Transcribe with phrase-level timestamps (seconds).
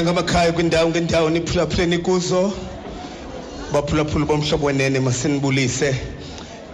[0.00, 2.52] kumakhaya ngamakhaya kwindawo ngendawo niphulaphuleni kuzo.
[3.72, 5.94] Baphulaphula bomhlobo wenene masinibulise.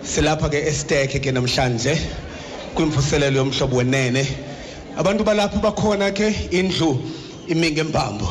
[0.02, 1.98] Silapha ke estek ke namhlanje
[2.74, 4.26] kwimvuselelo yomhlobo wenene.
[4.96, 6.98] Abantu balapha bakhona ke indlu
[7.48, 8.28] imi ngembambo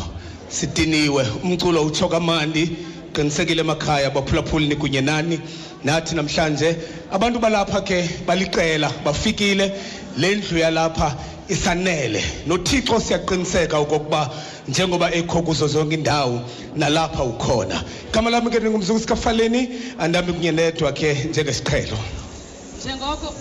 [0.49, 2.77] sidiniwe umculo utsho kamandi
[3.13, 5.39] qinisekile emakhaya baphulaphuli kunye nani.
[5.83, 6.77] Nathi namhlanje
[7.11, 9.73] abantu balapha ke baliqela bafikile.
[10.17, 11.15] Le ndlu yalapha
[11.49, 12.23] isanele.
[12.47, 14.29] Nothixo siyaqiniseka okokuba
[14.67, 16.41] njengoba ekho kuzo zonke indawo
[16.75, 17.83] nalapha ukhona.
[18.09, 21.97] Igama lami ke ndingumzungu sikafaleni andami kunye nedwa ke njengesiqhelo.
[22.79, 23.33] Njengoko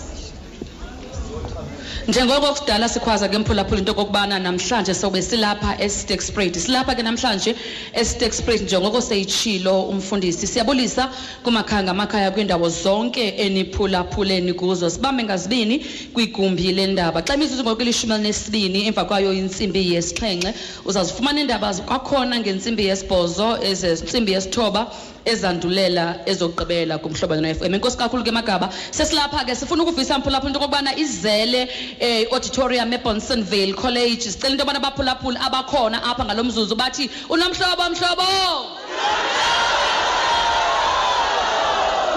[2.07, 7.55] njengoko kudala sikhwaza ke mphulaphula into okokubana namhlanje sobe silapha estakesprat silapha ke namhlanje
[7.93, 10.47] estakesprat njengoko seyitshilo umfundisi.
[10.47, 11.09] Siyabulisa
[11.43, 14.89] kumakhaya ngamakhaya kwiindawo zonke eniphulaphuleni kuzo.
[14.89, 20.53] Sibambe ngazibini kwigumbi lendaba xa imizuzu ngoku ilishumi elinesibini emva kwayo intsimbi yesixhenxe
[20.85, 24.91] uzazifumana iindaba kwakhona ngentsimbi yesibhozo ezentsimbi yesithoba
[25.25, 30.59] ezandulela ezokugqibela kumhlobo no FM enkosi kakhulu ke magaba sesilapha ke sifuna ukuvisa mphulaphula into
[30.59, 31.67] okubana izele
[31.99, 34.29] eh auditorium eBonsonville College.
[34.29, 39.74] Sicela into yobana abaphulaphula abakhona apha ngalomzuzu bathi unomhlobo mhlobo!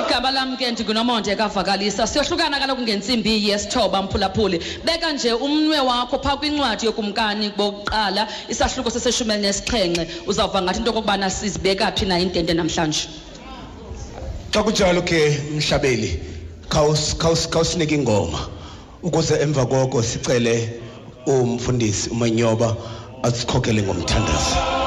[0.08, 4.58] Igama lam ke ndingunomonde kavakalisa siyohlukana kaloku ngentsimbi yesithoba mphulaphuli.
[4.84, 11.30] Beka nje umnwe wakho phaa kwincwadi yokumkani bokuqala isahluko seseshumi elinesixhenxe uzawuva ngathi into okokubana
[11.30, 13.08] sizibeka phi na intente namhlanje?
[14.52, 15.20] Xa kunjalo ke
[15.56, 16.20] mhlabeli
[16.70, 18.38] khawus- khawus- khawusinike ingoma.
[19.02, 20.80] Ukuze emva koko sicele
[21.26, 22.76] umfundisi umanyoba
[23.22, 24.77] asikhokele ngomthandazo.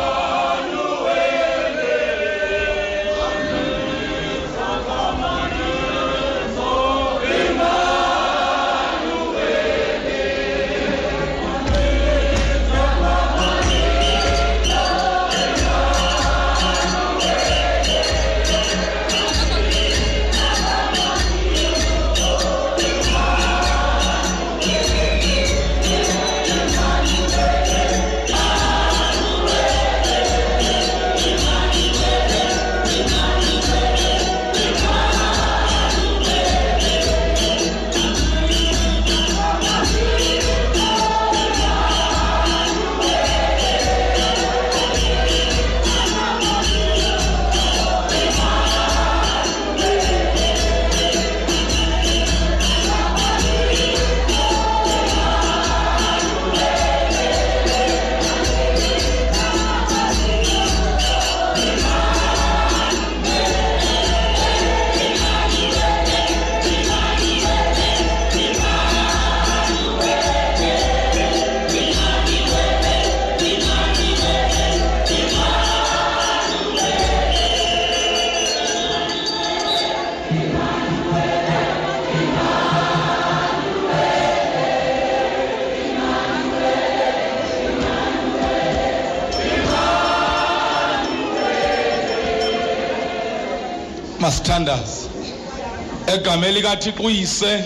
[96.61, 97.63] Likathixo uyise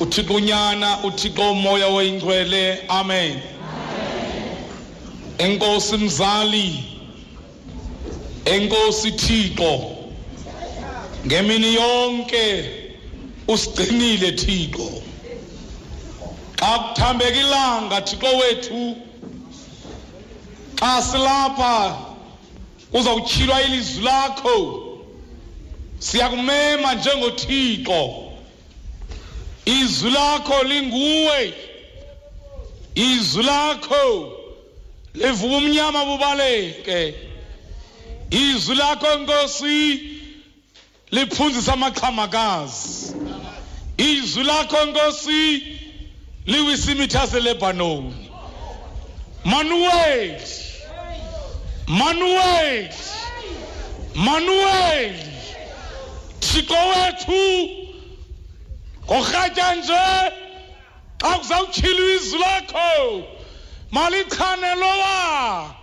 [0.00, 2.84] uthixo unyana uthixo umoya oyingcwele.
[2.88, 3.40] Amen.
[5.38, 6.84] Enkosi mzali
[8.44, 9.80] enkosi thixo
[11.26, 12.70] ngemini yonke
[13.48, 15.02] usigcinile thixo.
[16.60, 18.96] Xa kuthambeka ilanga thixo wethu
[20.80, 21.96] xa silapha
[22.92, 24.85] kuzawutshilwa ilizwi lakho.
[25.98, 28.32] Siyakumema njengothixo
[29.64, 31.54] izwi lakho linguwe.
[32.94, 34.32] Izwi lakho
[35.14, 37.14] livuka umnyama bubaleke.
[38.30, 40.00] Izwi lakho nkosi
[41.10, 43.14] liphunzisa amaqhamakazi
[43.96, 45.62] izwi lakho nkosi
[46.46, 48.30] liwisa imitha lebanoni
[49.44, 50.40] manuel
[51.86, 52.88] manuel
[54.14, 55.35] manuel
[56.56, 57.42] thixo wethu
[59.06, 60.04] ngorhatya nje
[61.20, 63.24] xa kuzawutshilwa izwi lakho
[63.90, 65.74] malichane lowa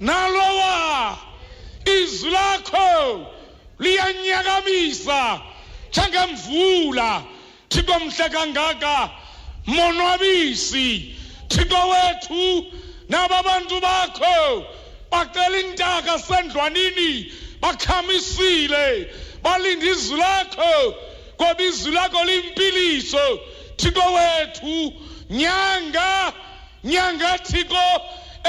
[0.00, 1.18] nalowa
[1.96, 3.26] izwi lakho
[3.78, 5.40] liyanyakamisa
[5.90, 7.22] njengemvula
[7.68, 9.10] thixo mhle kangaka
[9.66, 11.16] monwabisi
[11.48, 12.66] thixo wethu
[13.08, 14.66] naba bantu bakho
[15.10, 19.10] bacela intaka sendlwanini bakhamisile.
[19.42, 20.94] Balinde izwi lakho
[21.40, 23.40] ngoba izwi lakho limpiliso.
[23.76, 24.92] Thixo wethu
[25.30, 26.32] nyanga
[26.84, 27.86] nyanga thixo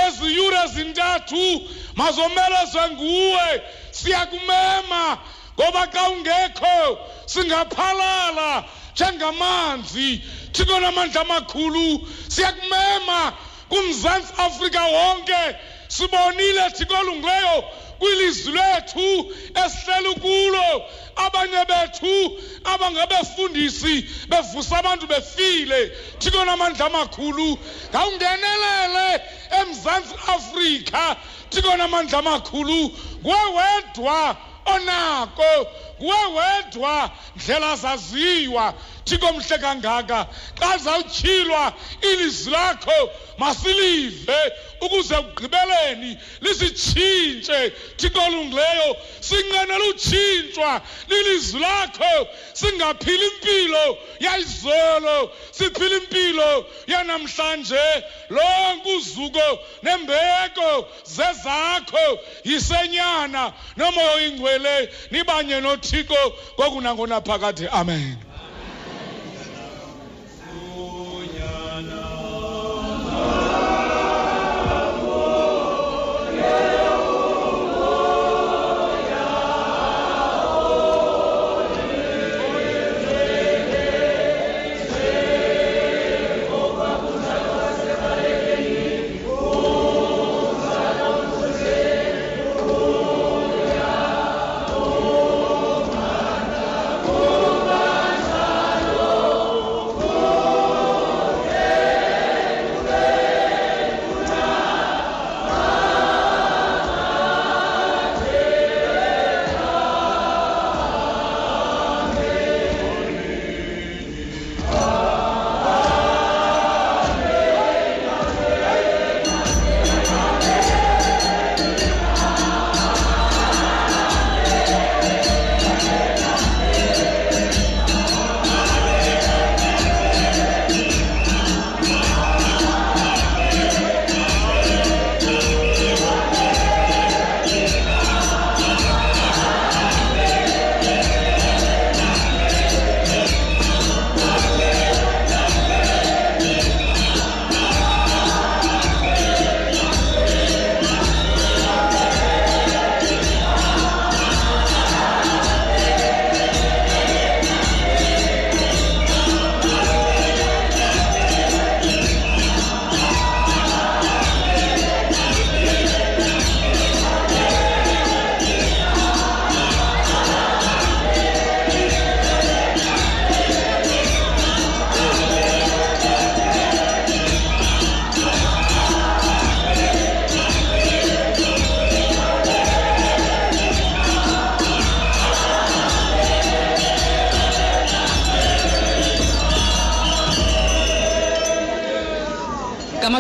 [0.08, 3.62] eziyure ezintathu mazomelezwe nguwe
[3.92, 5.18] siyakumema
[5.60, 8.64] ngoba xa ungekho singaphalala
[8.94, 10.22] njengamanzi.
[10.52, 13.34] Thixo namandla amakhulu siyakumema
[13.70, 15.56] kumzantsi afrika wonke.
[15.88, 17.64] Sibonile thixo olungileyo
[18.04, 19.34] kwilizwi lethu
[19.66, 20.86] esihleli kulo.
[21.16, 25.92] Abanye bethu abangabefundisi bevusa abantu befile.
[26.20, 27.58] Thixo namandla amakhulu
[27.90, 29.22] ngawungenelele
[29.62, 31.16] emzantsi afrika.
[31.50, 32.92] Thixo namandla amakhulu
[33.22, 35.68] nguwe wedwa onako
[36.04, 38.74] nguwe wedwa ndlela zaziwa.
[39.06, 40.28] Thixo mhle kangaka.
[40.60, 44.38] Xa zawutyhilwa ilizwi lakho masilive
[44.82, 47.60] ukuze ekugqibeleni lisitshintshe
[47.98, 52.28] thixo olungileyo sinqenela utshintshwa lilizwi lakho.
[52.54, 58.04] Singaphili impilo yayizolo siphila impilo yanamhlanje.
[58.30, 65.62] Lonke uzuko nembeko zezakho yisenyana nomoya oyingcwele nibanye
[65.94, 67.68] nothixo kokunangona phakathi.
[67.72, 68.18] Amen.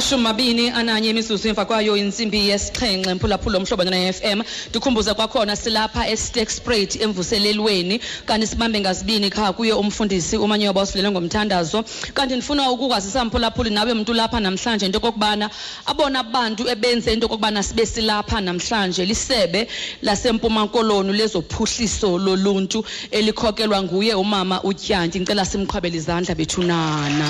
[0.04, 6.50] Ngamashumi mabini ananye imizuzu emva kwayo insimbi yesixhenxe mphulaphula omhlobo ne-fm ndikhumbuze kwakhona silapha estek
[6.50, 8.02] sprayt emvuselelweni.
[8.26, 11.84] Kanti sibambe ngazibini kha kuye umfundisi umanyoba osilele ngomthandazo.
[12.14, 15.50] Kanti ndifuna ukukwazisa mphulaphuli nawe mntu lapha namhlanje into okokubana
[15.86, 19.68] abona bantu ebenze into okokubana sibe silapha namhlanje lisebe
[20.02, 27.28] lasempuma koloni lezophuhliso loluntu elikhokelwa nguye umama utyanti ndicela simqhwabele izandla bethunana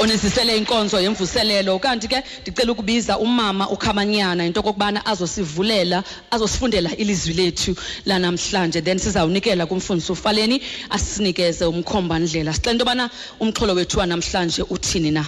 [0.00, 1.78] onisisele inkonzo yemvuselelo.
[1.78, 7.76] Kanti ke ndicela ukubiza umama ukhamanyana into okokubana azosivulela azosifundela ilizwi lethu
[8.06, 8.80] lanamhlanje.
[8.82, 12.52] Then sizawunikela kumfundisi ufaleni asinikeze umkhomba ndlela.
[12.54, 15.26] Sicela into yobana umxholo wethu wanamhlanje uthini na.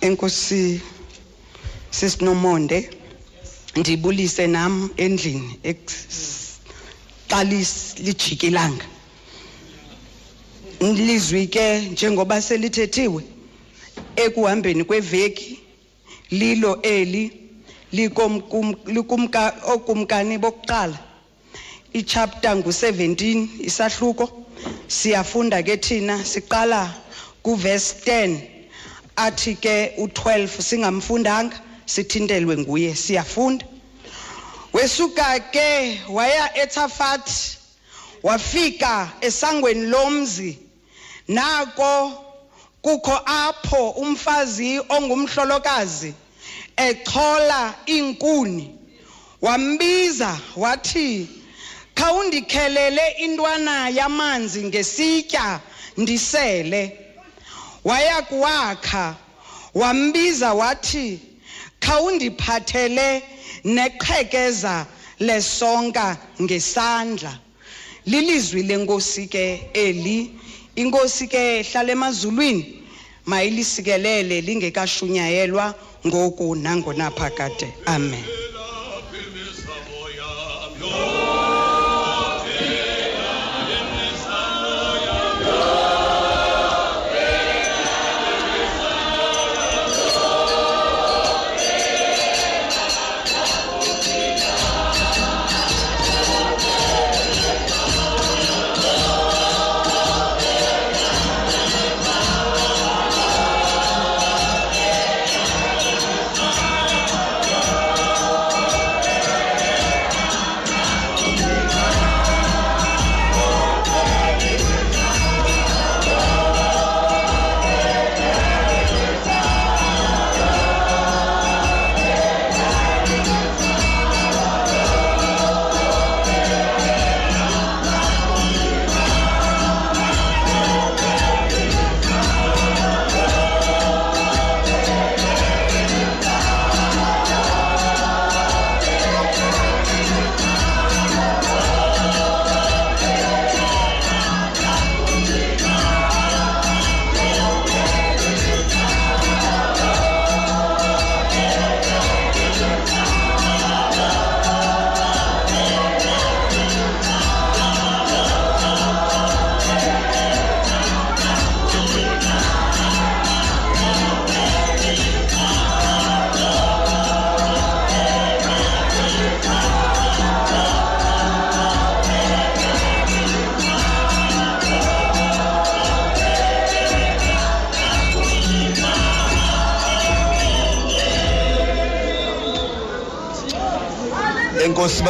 [0.00, 0.80] Enkosi
[1.90, 2.90] sisinomonde
[3.76, 5.58] ndibulise nam endlini
[7.30, 7.72] eqalis
[8.04, 8.91] lijikilanga
[10.90, 13.22] lizwi ke njengoba selithethiwe
[14.16, 15.60] ekuhambeni kweveki
[16.30, 17.32] lilo eli
[17.92, 20.98] likomkum- likumka okumkani bokuqala
[21.92, 24.38] ichapter ngu17 isahluko.
[24.88, 26.94] Siyafunda ke thina siqala
[27.42, 28.40] kuverse 10
[29.16, 33.66] athi ke u12 singamfundanga sithintelwe nguye siyafunda.
[34.72, 37.58] Wesuka ke waya eThafati
[38.22, 40.58] wafika esangweni lomzi
[41.28, 42.24] nako
[42.82, 46.14] kukho apho umfazi ongumhlolokazi
[46.76, 48.78] echola inkuni
[49.42, 51.28] wambiza wathi
[51.94, 55.60] khawundikhelele intwana yamanzi ngesitya
[55.96, 56.98] ndisele.
[57.84, 59.16] Waya kuwakha
[59.74, 61.20] wambiza wathi
[61.80, 63.22] khawundiphathele
[63.64, 64.86] neqhekeza
[65.18, 67.38] lesonka ngesandla.
[68.06, 70.30] Lilizwi lenkosi ke eli.
[70.76, 72.82] Inkosi ke hlala emazulwini
[73.26, 75.74] mayilisikelele lingekashunyayelwa
[76.06, 78.24] ngoku nangonaphakade amen.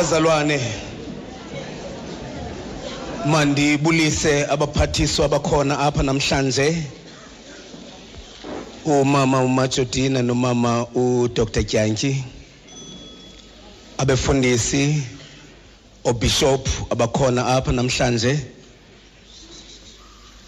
[0.02, 0.58] Bazalwane
[3.26, 6.68] mandibulise abaphathiswa abakhona apha namhlanje.
[8.84, 11.46] Umama umajodina nomama udr.
[11.52, 12.24] Tyantyi
[13.98, 15.02] abefundisi
[16.04, 18.32] obishop abakhona apha namhlanje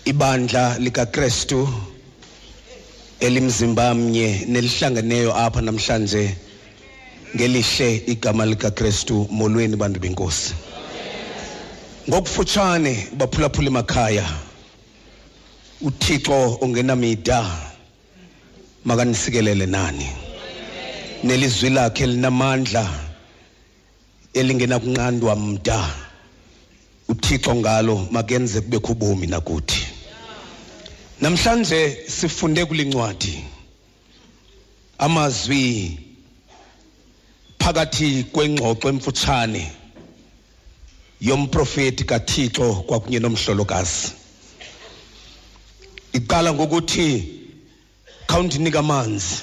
[0.05, 1.69] ibandla likakrestu
[3.21, 6.44] elimzimba mnye nelihlangeneyo apha namhlanje.
[7.35, 10.55] Ngelihle igama likakrestu molweni bantu benkosi.
[12.09, 14.27] Ngokufutshane baphulaphula emakhaya
[15.81, 17.47] uthixo ongenamida
[18.85, 20.09] makanisikelele nani.
[21.25, 22.91] Nelizwi lakhe linamandla
[24.35, 25.95] elingenakunqandwa mda
[27.09, 29.87] uthixo ngalo makenze kubekho ubomi nakuthi.
[31.21, 33.45] Namhlanje sifunde kulincwadi
[34.99, 35.99] amazwi
[37.65, 39.73] phakathi kwengxoxo emfutshane
[41.21, 44.13] yomprofeti kaThixo kwakunye nomhlolokazi.
[46.13, 47.07] Iqala ngokuthi
[48.29, 49.37] khawundinika amanzi.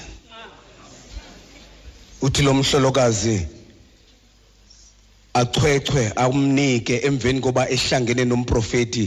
[2.22, 3.46] Uthi lo mhlolokazi
[5.34, 9.04] achwechwe amnike emveni koba ehlangene nomprofeti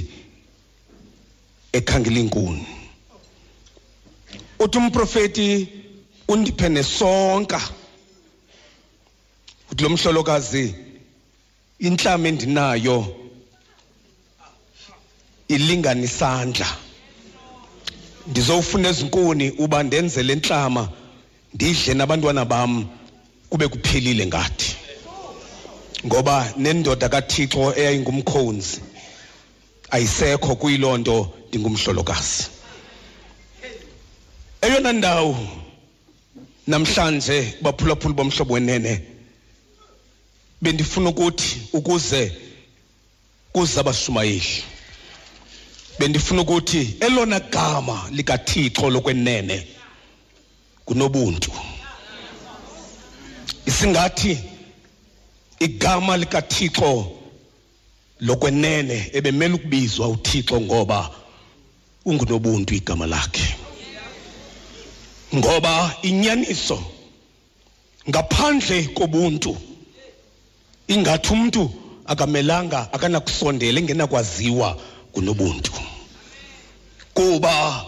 [1.72, 2.67] ekhangela inkuni.
[4.60, 5.67] Uthi umprofeti
[6.27, 7.62] undiphe nesonka.
[9.75, 10.75] Uthi lo mhlolokazi
[11.79, 13.15] inhlama endinayo
[15.48, 16.67] ilingana isandla.
[18.27, 20.89] Ndizowufuna ezinkuni uba ndenze le ntlama
[21.53, 22.88] ndidle nabantwana bam
[23.50, 24.75] kube kuphelile ngathi.
[26.05, 28.79] Ngoba nendoda kaThixo eyayingumkhonzi
[29.91, 32.44] ayisekho kuyiloo nto ndingumhlolokazi.
[34.62, 35.38] Eyona ndawo
[36.67, 39.14] namhlanje baphulaphula bomhlobo wenene
[40.65, 42.31] bendifuna ukuthi ukuze
[43.53, 44.63] kuze abashumayeli
[46.00, 49.68] bendifuna ukuthi elona gama likaThixo lokwenene
[50.85, 51.51] kunobuntu.
[53.66, 54.37] Isingathi
[55.59, 57.11] igama likaThixo
[58.20, 61.09] lokwenene ebemele ukubizwa uThixo ngoba
[62.05, 63.55] ungunobuntu igama lakhe.
[65.35, 66.83] Ngoba inyaniso
[68.09, 69.57] ngaphandle kobuntu
[70.87, 71.71] ingathi umuntu
[72.05, 74.77] akamelanga akanakusondela engenakwaziwa
[75.11, 75.71] kunobuntu.
[77.13, 77.85] Kuba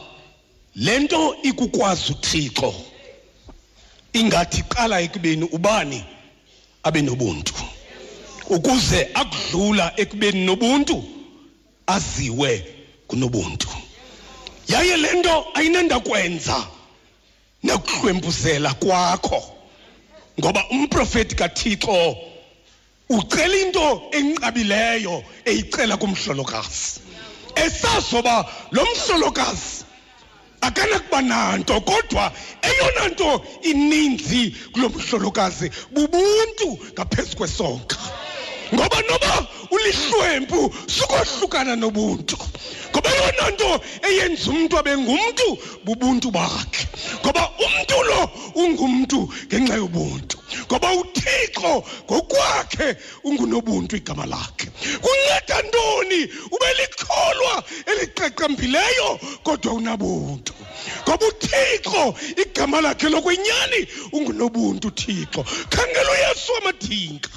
[0.76, 2.74] lento ikukwazi uThixo
[4.14, 6.04] ingathi qala ekubeni ubani?
[6.84, 7.54] Abe nobuntu.
[8.50, 11.04] Ukuze akudlula ekubeni nobuntu
[11.88, 12.66] aziwe
[13.08, 13.68] kunobuntu.
[14.68, 16.68] Yaye lento ayinenda kwenza
[17.64, 19.44] nakuhlwempuzela kwakho.
[20.40, 22.18] Ngoba umprofeti kaThixo
[23.10, 27.00] ucela into enqabileyo eyicela kumhlolokazi.
[27.56, 29.86] Esazoba lo mhlolokazi
[30.62, 37.98] akanakuba nanto kodwa eyona nto ininzi kulo mhlolokazi bubuntu ngaphezu kwesonka
[38.74, 42.38] ngoba noba ulihlwempu sukohlukana nobuntu.
[42.92, 45.48] Ngoba yona nto eyenza umuntu abe ngumntu
[45.86, 46.88] bubuntu bakhe.
[47.22, 48.22] Ngoba umntu lo
[48.56, 50.38] ungumntu ngenxa yobuntu.
[50.68, 54.68] Ngoba uthixo ngokwakhe ungunobuntu igama lakhe.
[55.04, 56.22] Kunceda ntoni?
[56.52, 60.54] Ube likholwa eliqaqambileyo kodwa unabuntu.
[61.04, 67.30] Ngoba uthixo igama lakhe lokwenyani ungunobuntu uthixo khangela uyesu wamadinga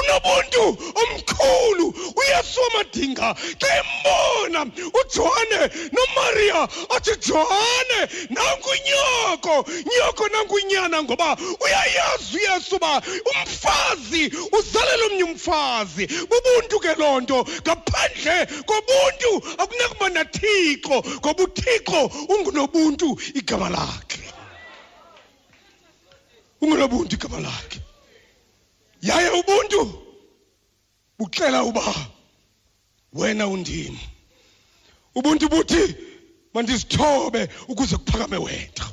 [0.00, 0.62] unobuntu
[1.02, 1.86] omkhulu
[2.20, 3.28] uyesu wamadinga
[3.60, 4.60] xa embona
[5.00, 5.60] ujohane
[5.94, 6.62] nomariya
[6.96, 9.54] athi johane nanku nyoko
[9.92, 14.22] nyoko nanku nyana ngoba uyayazi uyesu uba umfazi
[14.58, 16.06] uzalela omnye umfazi.
[16.06, 17.38] Bubuntu ke loo nto.
[17.62, 18.36] Ngaphandle
[18.68, 19.30] kobuntu
[19.62, 22.00] akunakuba nathixo ngoba uthixo
[22.32, 24.22] ungunobuntu igama lakhe.
[26.60, 27.78] Ungunobuntu igama lakhe.
[29.04, 29.80] Yaye ubuntu.
[31.18, 31.94] Buxela uba
[33.12, 34.00] wena undini?
[35.14, 35.94] Ubuntu buthi
[36.54, 38.84] mandizithobe ukuze kuphakame wena.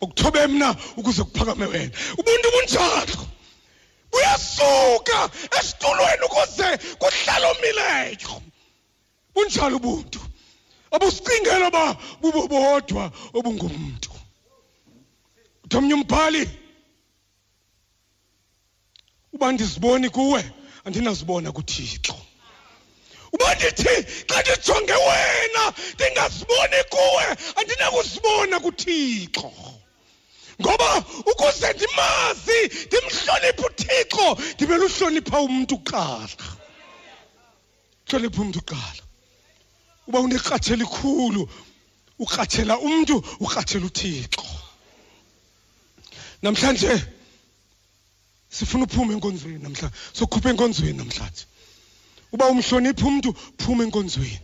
[0.00, 1.92] Ukuthobe mna ukuze kuphakame wena.
[2.18, 3.26] Ubuntu bunjalo.
[4.12, 6.68] Buyasuka esitulweni ukuze
[7.00, 8.42] kuhlale omileyo
[9.34, 10.20] bunjalo ubuntu.
[10.90, 14.10] Abusicingela uba bubo bodwa obungumntu.
[15.64, 16.61] Uthi omnye umbhali.
[19.42, 20.52] Uba ndiziboni kuwe
[20.84, 22.14] andinazibona kuthixo.
[23.34, 23.94] Uba ndithi
[24.28, 27.26] xa ndijonge wena ndingaziboni kuwe
[27.58, 29.50] andinakuzibona kuthixo.
[30.60, 36.44] Ngoba ukuze ndimazi ndimhloniphe uthixo ndibele uhlonipha umntu kuqala.
[38.06, 39.02] Hlonipha umntu kuqala.
[40.06, 41.42] Uba unerhatshe elikhulu
[42.18, 44.46] ukratshela umntu ukratshela uthixo.
[46.42, 46.92] Namhlanje
[48.52, 49.96] sifuna uphume enkonzweni namhlanje.
[50.12, 51.44] Sokhupha enkonzweni namhlanje.
[52.32, 54.40] Uba umhlonipha umuntu phuma enkonzweni.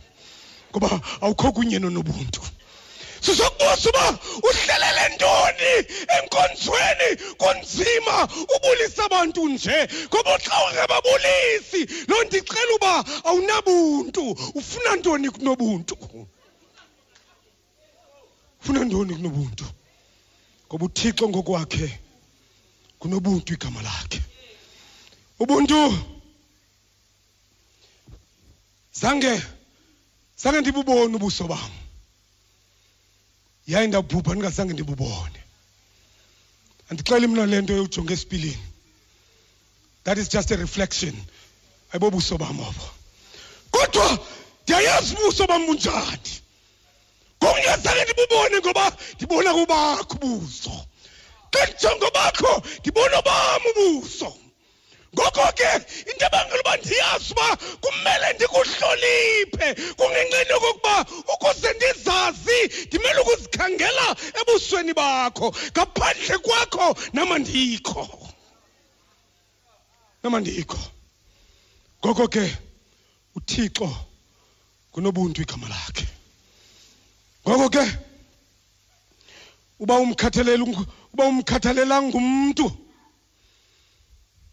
[0.71, 2.41] Ngoba awukho kunye nonobuntu.
[3.21, 5.73] Sizokubuza uba uhlelele ntoni
[6.17, 8.15] enkonzweni kunzima
[8.55, 9.77] ubulisa abantu nje.
[10.09, 12.93] Ngoba xa ungababulisi loo nto icela uba
[13.29, 14.23] awunabuntu.
[14.59, 15.95] Ufuna ntoni kunobuntu?
[18.61, 19.65] Ufuna ntoni kunobuntu?
[20.67, 22.08] Ngoba uthixo ngokwakhe
[22.99, 24.21] kunobuntu igama lakhe.
[25.39, 25.97] Ubuntu!
[28.93, 29.41] Zange
[30.37, 31.71] zange ndibubone ubuso bam.
[33.67, 35.39] Yaye ndabhubha ndingazange ndibubone.
[36.89, 38.63] Andixeli mna le nto yojonga esipilini.
[40.03, 41.15] That is just a reflection.
[41.91, 42.85] Ayibobuso bam obo.
[43.71, 44.19] Kodwa
[44.63, 46.31] ndiyayazi ubuso bam bunjani.
[47.43, 50.85] Ngokungazange ndibubone ngoba ndibona kubakho ubuso.
[51.53, 54.29] Xa ndijonga bakho ndibona obam ubuso
[55.13, 55.69] ngoko ke
[56.09, 57.47] into ebangela uba ndiyazi uba
[57.81, 60.95] kumele ndikuhloniphe kungenxeni okokuba
[61.33, 64.07] ukuze ndizazi ndimele ukuzikhangela
[64.39, 68.03] ebusweni bakho ngaphandle kwakho namandikho
[70.23, 70.79] namandikho
[71.99, 72.45] ngoko ke
[73.35, 73.89] uthixo
[74.91, 76.07] kunobuntu igama lakhe.
[77.47, 77.85] Ngoko ke
[79.79, 80.63] uba umkhathalela
[81.13, 82.65] uba umkhathalela ngumntu.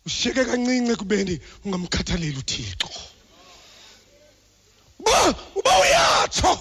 [0.07, 2.89] Ushiyeke kancinci kubeni ungamkhathaleli uthixo.
[5.01, 6.53] Uba uba uyatsho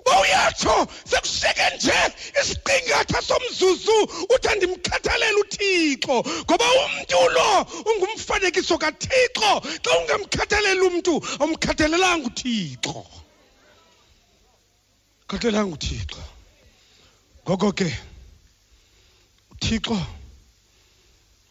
[0.00, 1.98] uba uyatsho sekushiyeke nje
[2.40, 3.98] isiqingatha somzuzu
[4.34, 7.48] uthi andimkhathalele uthixo ngoba umntu lo
[7.90, 9.50] ungumfanekiso kathixo.
[9.84, 13.06] Xa ungamkhathaleli umntu awumkhathalelanga uthixo.
[15.28, 16.22] Khathalelanga uthixo.
[17.44, 17.88] Ngoko ke
[19.58, 20.06] uthixo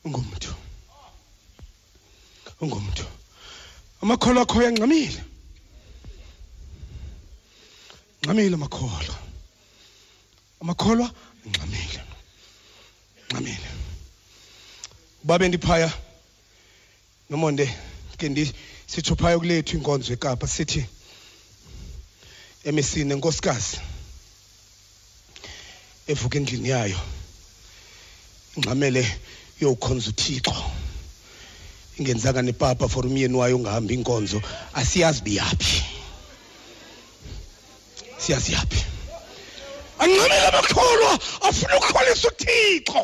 [0.04, 0.56] ungumntu.
[2.62, 3.06] Ungumntu.
[4.02, 5.24] Amakholwa akho yangxamile
[8.22, 9.16] ngxamile amakholwa.
[10.62, 11.08] Amakholwa
[11.48, 12.02] ngxamile.
[13.28, 13.70] Ngxamile.
[15.24, 15.92] Uba bendiphaya
[17.30, 17.66] nomonde
[18.18, 20.86] ke ndisitsho phaya kulethu inkonzo ekapa sithi
[22.64, 23.78] emisini enkosikazi
[26.08, 27.00] evuka endlini yayo.
[28.58, 29.06] Ingxamele
[29.62, 30.56] yokukhonza uthixo.
[31.98, 34.42] Ingenzanga nepapa for umyeni wayo ungahambi inkonzo.
[34.74, 35.84] Asiyazi biyaphi
[38.18, 38.84] siyazi yaphi.
[40.00, 43.04] Angxamile amakholwa afuna ukukholisa uthixo.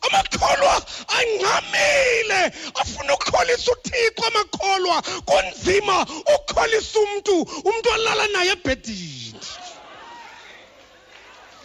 [0.00, 0.86] Amakholwa
[1.18, 2.40] angxamile
[2.74, 5.02] afuna ukukholisa uthixo amakholwa.
[5.02, 9.40] Kunzima ukukholisa umntu umntu olala naye ebhedini.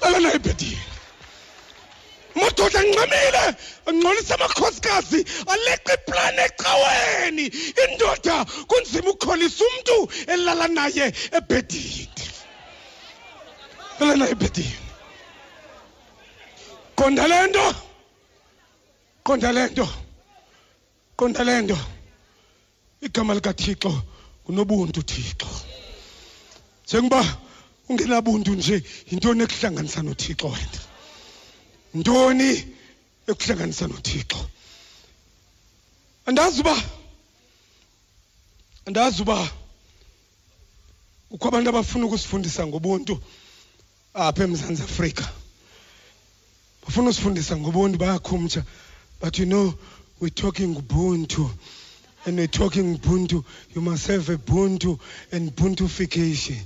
[0.01, 0.98] Lala naye ebhedini.
[2.41, 3.43] Madoda angxamile
[3.87, 5.19] angcolisa amakhosikazi
[5.53, 7.45] aleqa iplani ecaweni
[7.83, 9.95] indoda kunzima ukukholisa umntu
[10.33, 11.05] elala naye
[11.37, 12.25] ebhedini.
[13.99, 14.79] Lala naye ebhedini.
[16.97, 17.65] Qonda le nto.
[19.23, 19.87] Qonda le nto.
[21.17, 21.77] Qonda le nto.
[23.01, 23.91] Igama likathixo
[24.43, 25.49] ngunobuntu thixo
[26.89, 27.21] njengoba
[27.89, 28.77] ungenabuntu nje
[29.09, 30.79] yintoni ekuhlanganisa nothixo wena?
[31.93, 32.67] Ntoni
[33.27, 34.49] ekuhlanganisa nothixo?
[36.25, 36.75] Andazi uba
[38.85, 39.51] andazi uba
[41.29, 43.21] kukho abantu abafuna ukusifundisa ngobuntu
[44.13, 45.25] apha emzantsi afrika.
[46.83, 48.65] Bafuna usifundisa ngobuntu bayakhumtsha.
[49.19, 49.73] But you know
[50.19, 51.49] we're talking ubuntu
[52.25, 54.99] and we're talking ubuntu you must have a buntu
[55.31, 56.57] and buntufication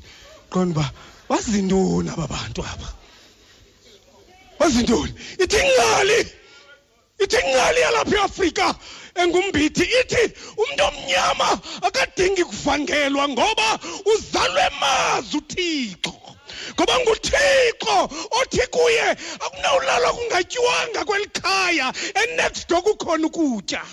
[0.50, 0.92] qonda uba
[1.30, 3.03] bazintoni aba bantu aba?
[4.64, 6.20] Bazintoni ithi ngqali
[7.24, 8.68] ithi ngqali yalapha eafrika
[9.22, 10.24] engumbithi ithi
[10.62, 11.50] umntu omnyama
[11.88, 13.68] akadingi kuvangelwa ngoba
[14.12, 16.14] uzalwe mazi uthixo.
[16.74, 17.96] Ngoba nguthixo
[18.40, 19.08] othi kuye
[19.46, 21.88] akunawulalwa kungatyiwanga kweli khaya
[22.22, 23.84] enext door kukhona ukutya.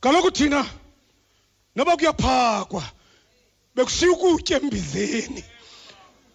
[0.00, 0.60] Kaloku thina
[1.76, 2.84] noba kuyaphakwa
[3.74, 5.42] bekushiya ukutya embizeni.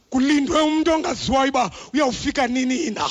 [0.10, 3.10] Kulindwe umntu ongaziwayo uba uyawufika nini na?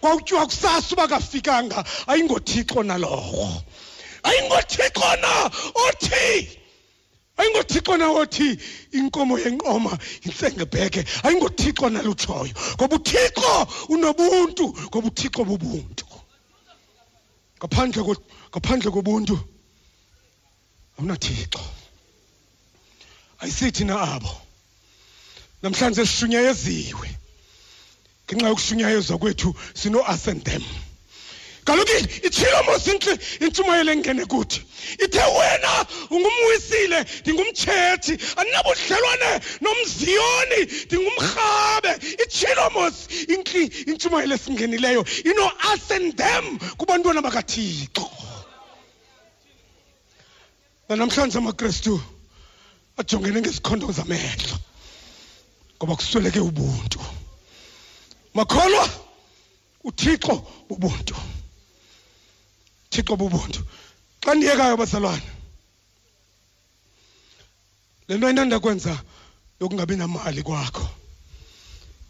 [0.00, 3.62] Kwawutyiwa kusasa uba kafikanga ayingothixo nalowo
[4.22, 6.58] ayingothixo na othi?
[7.36, 8.58] Ayingothixo na othi?
[8.92, 16.06] Inkomo yenqoma yintsengebheke ayingothixo nalutshoyo ngoba uthixo unobuntu ngoba uthixo bubuntu.
[17.58, 18.22] Ngaphandle ko-
[18.54, 19.34] ngaphandle kobuntu
[20.98, 21.60] awunathixo.
[23.40, 24.30] Ayisithi na abo
[25.62, 27.08] namhlanje sishunyayeziwe
[28.26, 30.64] ngenxa yokushunyayezwa kwethu sino-us and them
[31.68, 31.92] kaloku
[32.26, 32.86] itshilo mos
[33.40, 34.60] intshumayelo engene kuthi.
[35.04, 41.92] Ithe wena ungumwisile ndingumtshethi andinabudlelwane nomziyoni ndingumrhabe.
[42.24, 42.94] Itshilo mos
[43.90, 45.04] intshumayelo esingenileyo
[46.16, 48.10] them kubantwana bakathixo.
[50.88, 52.00] Nanamhlanje amakrestu
[52.96, 54.56] ajongene ngezikhondo zamehlo
[55.78, 57.00] ngoba kusweleke ubuntu.
[58.34, 58.88] Makholwa
[59.84, 60.34] uthixo
[60.68, 61.14] bubuntu.
[62.90, 63.62] Thixo bubuntu.
[64.24, 65.28] Xa ndiyekayo bazalwane
[68.08, 68.94] le nto endanda kwenza
[69.60, 70.88] yokungabi namali kwakho.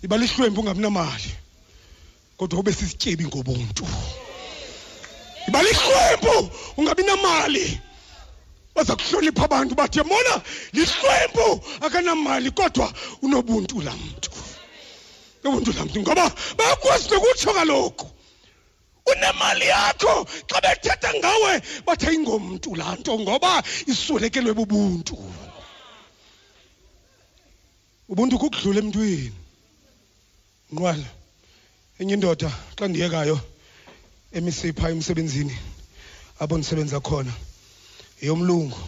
[0.02, 1.30] Iba lihlwempu ungabi namali
[2.36, 3.86] kodwa ube sisityebi ngobuntu.
[5.48, 7.80] Iba lihlwempu ungabi namali.
[8.74, 10.34] Baza kuhlonipha abantu bathi yabona
[10.72, 11.46] lihlwempu
[11.86, 14.30] akanamali kodwa unobuntu laa mntu
[15.44, 16.26] ubuntu laa mntu ngoba
[16.58, 18.06] bayakwazi nokutsho kaloku
[19.12, 21.52] unemali yakho xa bethetha ngawe
[21.86, 25.16] bathi ayingomntu laa nto ngoba iswelekelwe bubuntu.
[28.08, 29.32] Ubuntu kukudlula emntwini.
[30.72, 31.08] Nqwala
[31.98, 33.36] enye indoda xa ndiyekayo
[34.36, 35.56] emisipha emsebenzini
[36.40, 37.32] apho ndisebenza khona.
[38.22, 38.78] Yeyomlungu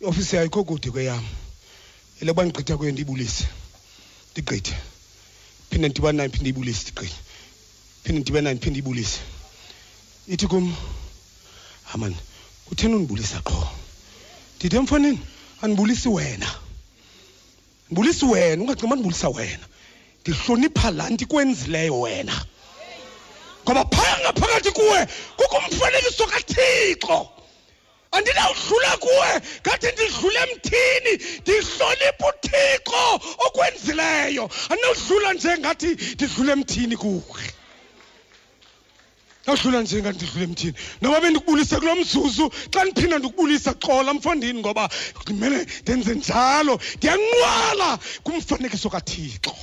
[0.00, 1.24] iofisi yayo ikho kude kweyam
[2.20, 3.46] elokuba ndigqitha kuyo ndiyibulise
[4.32, 4.74] ndigqithe.
[5.70, 7.18] Phinde ndidibane nayo phinde ndiyibulise ndigqithe.
[8.02, 9.18] Phinde ndidibane nayo phinde ndiyibulise
[10.28, 10.76] ithi kum
[11.94, 12.14] aman
[12.66, 13.68] kutheni undibulisa qho?
[14.56, 15.18] Ndithi emfaneni
[15.62, 16.48] andibulisi wena.
[17.86, 19.64] Ndibulisi wena ungacinga uba ndibulisa wena.
[20.20, 22.46] Ndihlonipha laa nto ikwenzileyo wena.
[23.64, 25.06] Ngoba phaya ngaphakathi kuwe
[25.36, 27.37] kukho umfanekiso kathixo.
[28.10, 29.30] Andinawudlula kuwe
[29.62, 33.02] ngathi ndidlule emthini ndihlonipha uthixo
[33.46, 34.44] okwenzileyo.
[34.70, 37.44] Andinawudlula nje ngathi ndidlule emthini kuwe.
[39.46, 44.90] Nawudlula nje ngathi ndidlule emthini noba bendikubulise kulo mzuzu xa ndiphinda ndikubulisa xola mfondini ngoba
[45.22, 46.80] ndimele ndenze njalo.
[46.96, 49.54] Ndiyanqwala kumfanekiso kathixo.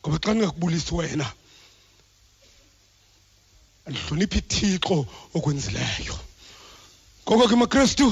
[0.00, 1.26] Ngoba xa ndingakubulisi wena
[3.86, 6.27] andihloniphi ithixo okwenzileyo.
[7.28, 8.08] Ngoko ke makrestu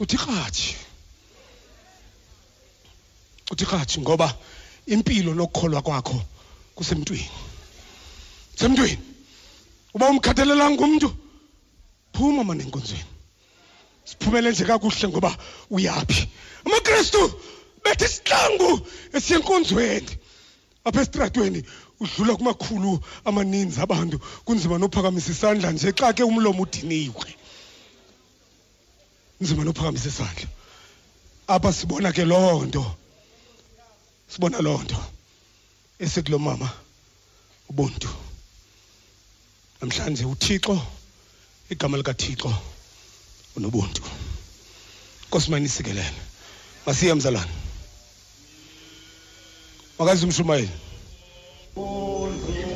[0.00, 0.76] uthi kratshi
[3.50, 4.30] uthi kratshi ngoba
[4.86, 6.22] impilo nokukholwa kwakho
[6.74, 7.30] kusemntwini.
[8.56, 8.98] Semntwini.
[9.94, 11.10] Uba umkhathalelanga umntu
[12.12, 13.04] phuma mane enkonzweni
[14.04, 15.36] siphumele nje kakuhle ngoba
[15.70, 16.28] uyaphi.
[16.64, 17.22] Amakristu
[17.84, 20.12] bethe isihlangu esiyenkonzweni
[20.84, 21.64] apha esitratweni
[22.00, 27.30] udlula kumakhulu amaninzi abantu kunzima nophakamisa isandla nje xa ke umlomo udiniwe.
[29.40, 30.48] Nzima nophakamisa isandla.
[31.48, 32.84] Apha sibona ke loo nto?
[34.28, 34.96] Sibona loo nto?
[35.98, 36.70] Esikulo mama
[37.68, 38.08] ubuntu.
[39.80, 40.80] Namhlanje uthixo
[41.70, 42.54] igama likathixo
[43.56, 44.02] unobuntu.
[45.26, 46.20] Nkosi manisikelele
[46.86, 47.52] masiye mzalwane.
[49.98, 50.89] Makazi umshumayeli.
[51.80, 52.68] Mamela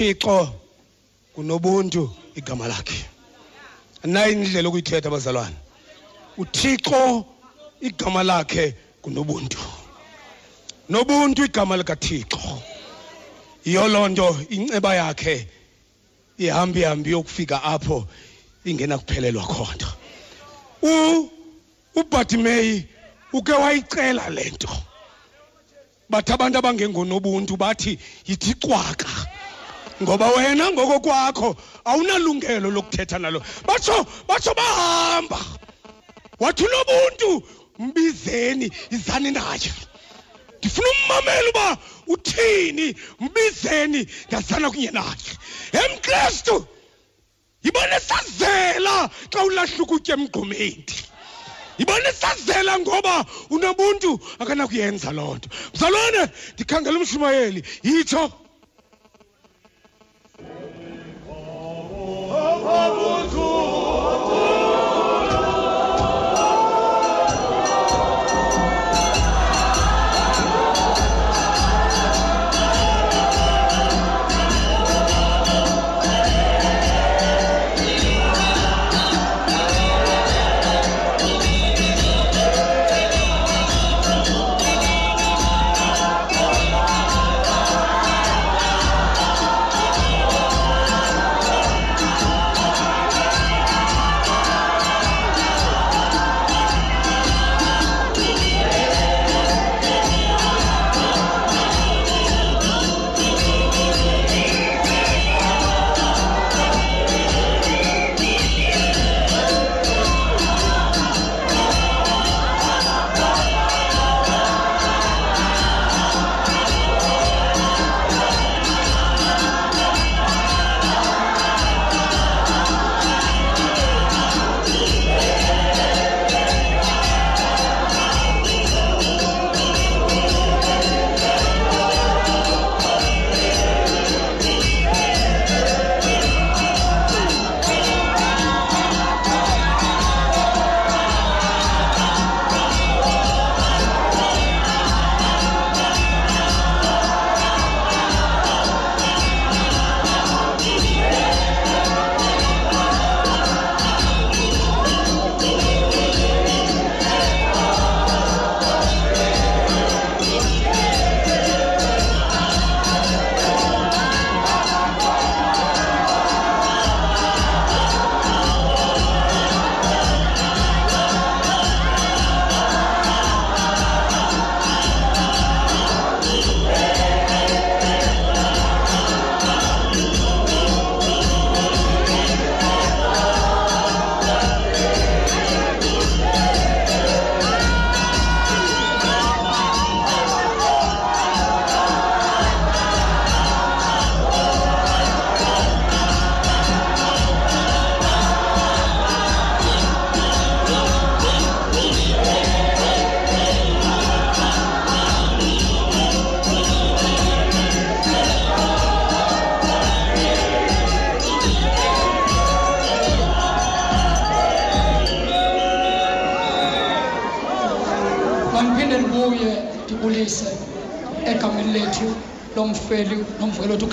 [0.00, 0.48] uthixo
[1.34, 3.04] kunobuntu igama lakhe.
[4.02, 5.56] Enye indlela okuyithetha bazalwane
[6.38, 7.26] uthixo
[7.82, 9.58] igama lakhe kunobuntu.
[10.88, 12.40] Nobuntu igama likathixo.
[13.64, 15.46] Yiyo loo nto inceba yakhe
[16.38, 18.08] ihambe ihambe yokufika apho
[18.64, 19.88] ingenakuphelelwa khona.
[20.82, 21.28] U
[21.94, 22.86] uBhatimeyi
[23.32, 24.70] uke wayicela lento
[26.08, 29.39] bathi abantu abangengonobuntu bathi yithi cwaka.
[30.02, 33.42] Ngoba wena ngokokwakho awunalungelo lokuthetha nalo.
[33.66, 35.40] Batsho batsho bahamba.
[36.40, 37.42] Wathi unobuntu
[37.78, 39.72] mbizeni izani naye
[40.58, 45.30] ndifuna ummamela uba uthini mbizeni ndazana kunye naye
[45.72, 46.66] emkristu
[47.64, 50.84] yibona sazela xa ulahla ukutya emgqumeni
[51.78, 55.48] yibona sazela ngoba unobuntu akanakuyenza loo nto.
[55.74, 58.32] Mzalwane ndikhangela umshumayeli yitsho
[62.62, 64.26] 跨不过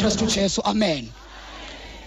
[0.07, 1.09] ukristu jesu amen.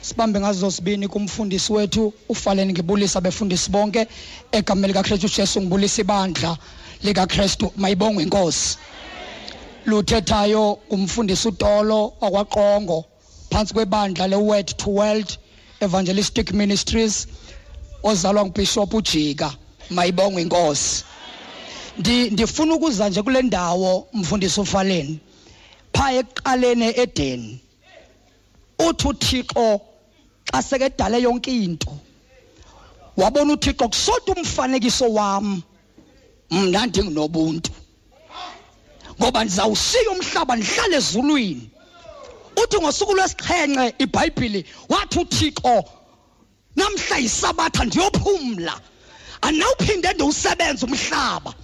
[0.02, 4.06] Sibambe ngazo zozibini kumfundisi wethu ufaleni ngibulisa befundisi bonke.
[4.52, 6.56] Egameni likakristu jesu ngibulisa ibandla
[7.02, 8.78] likakristu mayibongwe inkosi.
[9.86, 13.04] Luthethayo umfundisi utolo wakwaqongo
[13.50, 15.36] phansi kwebandla le-word to world
[15.80, 17.26] evangelistic ministries
[18.02, 19.52] ozalwa ngubishop ujika
[19.90, 21.04] mayibongwe inkosi.
[21.98, 25.18] Ndi- ndifuna ukuza nje kule ndawo mfundisi ufaleni.
[25.92, 27.60] Pha ekuqaleni edeni.
[28.90, 29.80] Uthi uthixo
[30.52, 31.92] xa sekedale yonke into
[33.16, 35.62] wabona uthixo kusodwa umfanekiso wam
[36.50, 37.70] mna ndinginobuntu
[39.20, 41.70] ngoba ndizawushiya umhlaba ndihlale ezulwini.
[42.62, 45.84] Uthi ngosuku lwesixhenxe ibhayibhile wathi uthixo
[46.76, 48.74] namhla yisabatha ndiyophumla
[49.44, 51.54] andinawuphinde ndiwusebenze umhlaba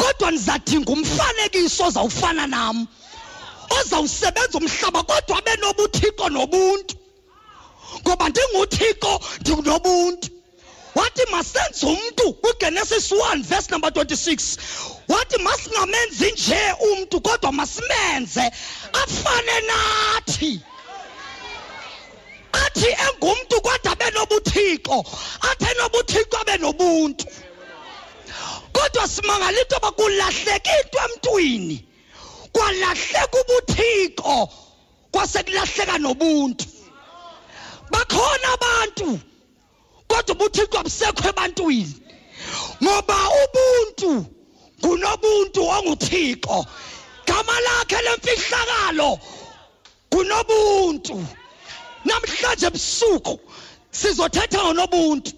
[0.00, 2.86] kodwa ndizadinga umfanekiso ozawufana nam.
[3.80, 6.94] Ozawusebenza umhlaba kodwa abe nobuthixo nobuntu.
[8.00, 10.28] Ngoba ndinguthixo ndinobuntu.
[10.94, 14.58] Wathi masenze umntu kwigenesis 1 verse number 26
[15.08, 16.62] wathi masingamenzi nje
[16.92, 18.50] umntu kodwa masimenze.
[19.02, 20.60] Afane nathi.
[22.52, 25.04] Athi engumntu kodwa abe nobuthixo
[25.50, 27.26] athi enobuthixo abe nobuntu
[28.72, 31.89] kodwa simangala into yoba kulahleka into emntwini.
[32.52, 34.48] Kwalahleka ubuthixo
[35.12, 36.64] kwasekulahleka nobuntu.
[37.90, 39.20] Bakhona abantu
[40.08, 41.94] kodwa ubuthixo abusekho ebantwini.
[42.82, 44.12] Ngoba ubuntu
[44.80, 46.66] ngunobuntu onguthixo.
[47.26, 49.10] Gama lakhe lemfihlakalo
[50.10, 51.16] kunobuntu
[52.04, 53.34] namhlanje ebusuku
[53.90, 55.32] sizothetha ngonobuntu.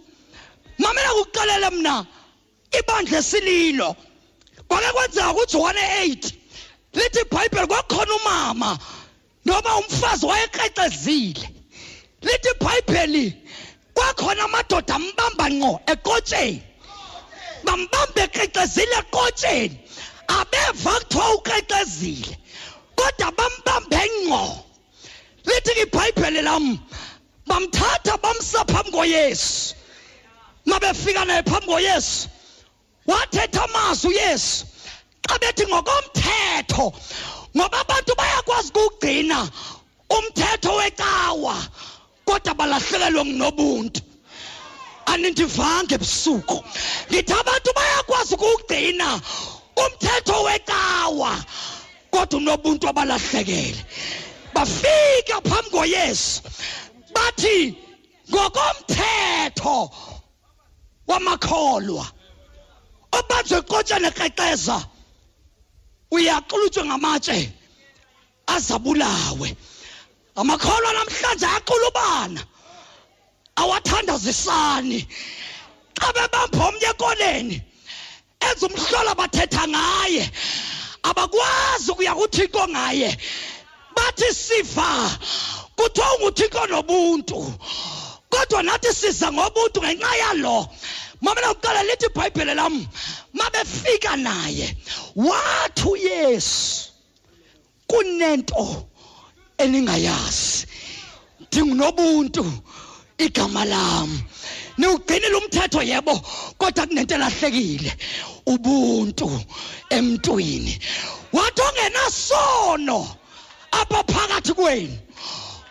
[0.79, 2.07] Mamela kuqalele mna
[2.79, 3.97] ibandla esililo.
[4.69, 6.41] Kwake kwenzeka kuJohane 8
[6.95, 8.78] lithi iBhayibheli kwakhona umama
[9.45, 11.49] noma umfazi wayeqeqezile.
[12.22, 13.26] Lithi iBhayibheli
[13.95, 16.62] kwakhona amadoda ambamba ngqo ekotsheni.
[17.64, 19.76] Bambamba eqeqezile ekotsheni.
[20.28, 22.34] Abeva kuthiwa uqeqezile
[22.97, 24.43] kodwa bambambe ngqo.
[25.47, 26.78] Lithi iBhayibheli lam
[27.49, 29.74] bamthatha bamsa phambi koyesu.
[30.66, 32.28] Mabefika naye phambi koyesu
[33.07, 34.66] wathetha amazwi uyesu.
[35.29, 36.87] Xa bethi ngokomthetho
[37.57, 39.39] ngoba abantu bayakwazi ukugcina
[40.16, 41.57] umthetho wecawa
[42.27, 44.01] kodwa balahlekelwe nginobuntu
[45.12, 46.59] anindivanga ebusuku.
[47.09, 49.20] Ndithi abantu bayakwazi ukuwugcina
[49.83, 51.33] umthetho wecawa
[52.11, 53.81] kodwa unobuntu abalahlekele
[54.55, 56.43] bafika phambi koyesu
[57.14, 57.77] bathi
[58.31, 59.91] ngokomthetho
[61.07, 62.07] wamakholwa
[63.18, 64.79] obanjwe ekotshane eqeqeza
[66.15, 67.39] uyaxulutywe ngamatshe
[68.55, 69.49] azabulawe.
[70.41, 72.43] Amakholwa namhlanje ayaqulubana
[73.61, 75.01] awathandazisani.
[76.01, 77.57] Xa bebamba omnye ekoneni
[78.47, 80.25] enza umhlola bathetha ngaye
[81.09, 83.11] abakwazi ukuya kuthixo ngaye.
[83.97, 84.91] Bathi siva
[85.77, 87.39] kuthiwa unguthixo nobuntu.
[88.33, 90.69] Kodwa nathi siza ngobuntu ngenxa yalo
[91.23, 92.87] mamela kuqala lithi ibhayibhile lam
[93.33, 94.77] mabefika naye
[95.16, 96.93] wathi uyesu
[97.87, 98.87] kunento
[99.59, 100.66] eningayazi.
[101.41, 102.45] Ndingunobuntu
[103.18, 104.11] igama lam
[104.79, 106.14] niwugcinile umthetho yebo
[106.59, 107.93] kodwa kunento elahlekile.
[108.47, 109.29] Ubuntu
[109.91, 110.79] emntwini.
[111.33, 112.99] Wathi ongenasono
[113.70, 114.99] apha phakathi kwenu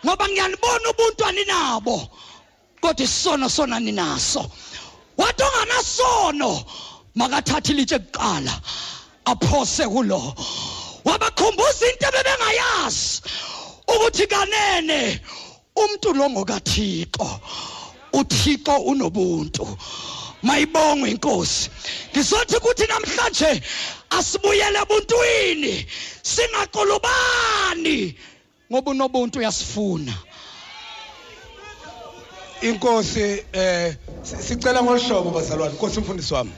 [0.04, 1.96] ngoba ngiyanibona ubuntu aninabo
[2.80, 4.50] kodwa isono sona ninaso.
[5.22, 6.64] Wathi onganasono
[7.14, 8.54] makathathe ilitshe kuqala.
[9.24, 10.34] Aphose kulo.
[11.04, 13.22] Wabakhumbuza into ebebengayazi.
[13.88, 15.20] Ukuthi kanene
[15.76, 17.40] umuntu lo ngokathixo.
[18.12, 19.78] Uthixo unobuntu.
[20.42, 21.70] Mayibongwe inkosi
[22.10, 23.62] ngizothi kuthi namhlanje
[24.10, 25.86] asibuyele ebuntwini.
[26.22, 28.14] Singaqulubani
[28.70, 30.14] ngoba unobuntu uyasifuna.
[32.62, 35.72] Inkosi eh si- sicela ngolhlobo bazalwane.
[35.74, 36.52] Inkosi umfundisi wami.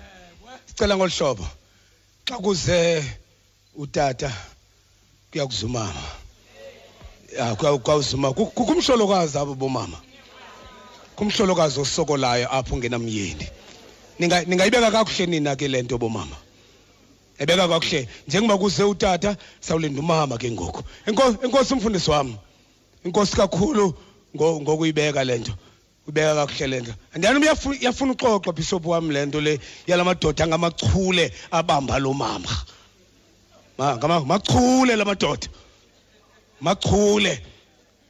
[0.67, 1.47] Sicela ngolhlobo
[2.29, 3.05] xa kuze
[3.77, 4.33] utata
[5.33, 6.03] kuyakuzumama.
[7.37, 9.99] Ya kuya- kwawuzuma Ku- ku- kumhlolokazi abo bomama.
[11.17, 13.49] Kumhlolokazi osokolayo apho ngenamyeni.
[14.19, 16.37] Ninga ningayibeka kakuhle nina ke lento bomama.
[17.39, 18.09] Ebeka kakuhle.
[18.29, 20.83] Njengoba kuze utata sawulinda umama ke ngoku.
[21.07, 22.37] Enkosi umfundisi wami.
[23.05, 23.95] Inkosi kakhulu
[24.37, 25.53] ngo- ngokuyibeka lento
[26.09, 32.13] ubeka kakuhle lento andiyani uyafuna uyafuna uxoxa bishop wami lento le yalamadoda angamachule abamba lo
[32.15, 32.49] mama.
[33.79, 35.49] Ma ngama machule lamadoda
[36.61, 37.43] machule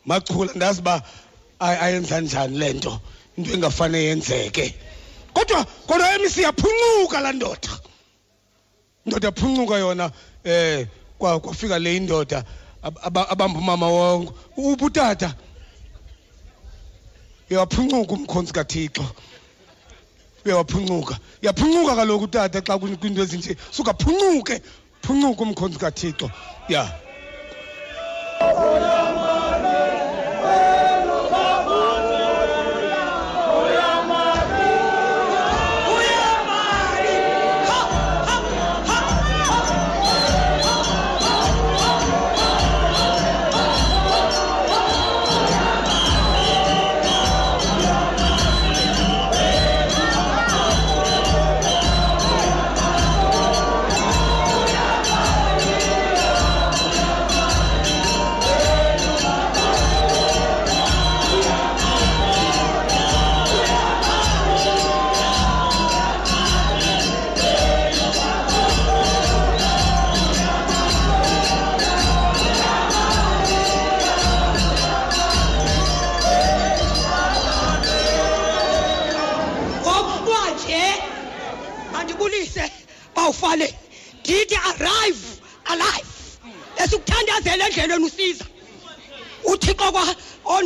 [0.07, 1.03] machule ndazi ba
[1.61, 3.01] ay- ayenza njani lento
[3.37, 4.75] into engafane yenzeke.
[5.33, 7.69] Kodwa kodwa emisi yaphuncuka la ndoda.
[9.07, 10.11] Indoda yaphuncuka yona
[10.45, 10.87] eh
[11.19, 12.45] kwa kwafika le indoda
[12.83, 14.33] ab- aba- abamba umama wonke.
[14.57, 15.35] Ubutata
[17.55, 19.05] uyaphuncuka umkhonzi kaThixo.
[20.45, 23.57] Uyaphuncuka yaphuncuka kaloku utata xa kuni- kwinto ezinje.
[23.71, 24.61] Sukaphuncuke
[25.03, 26.31] phuncuka umkhonzi kaThixo.
[26.69, 26.83] Ya.
[26.83, 27.14] ngokuba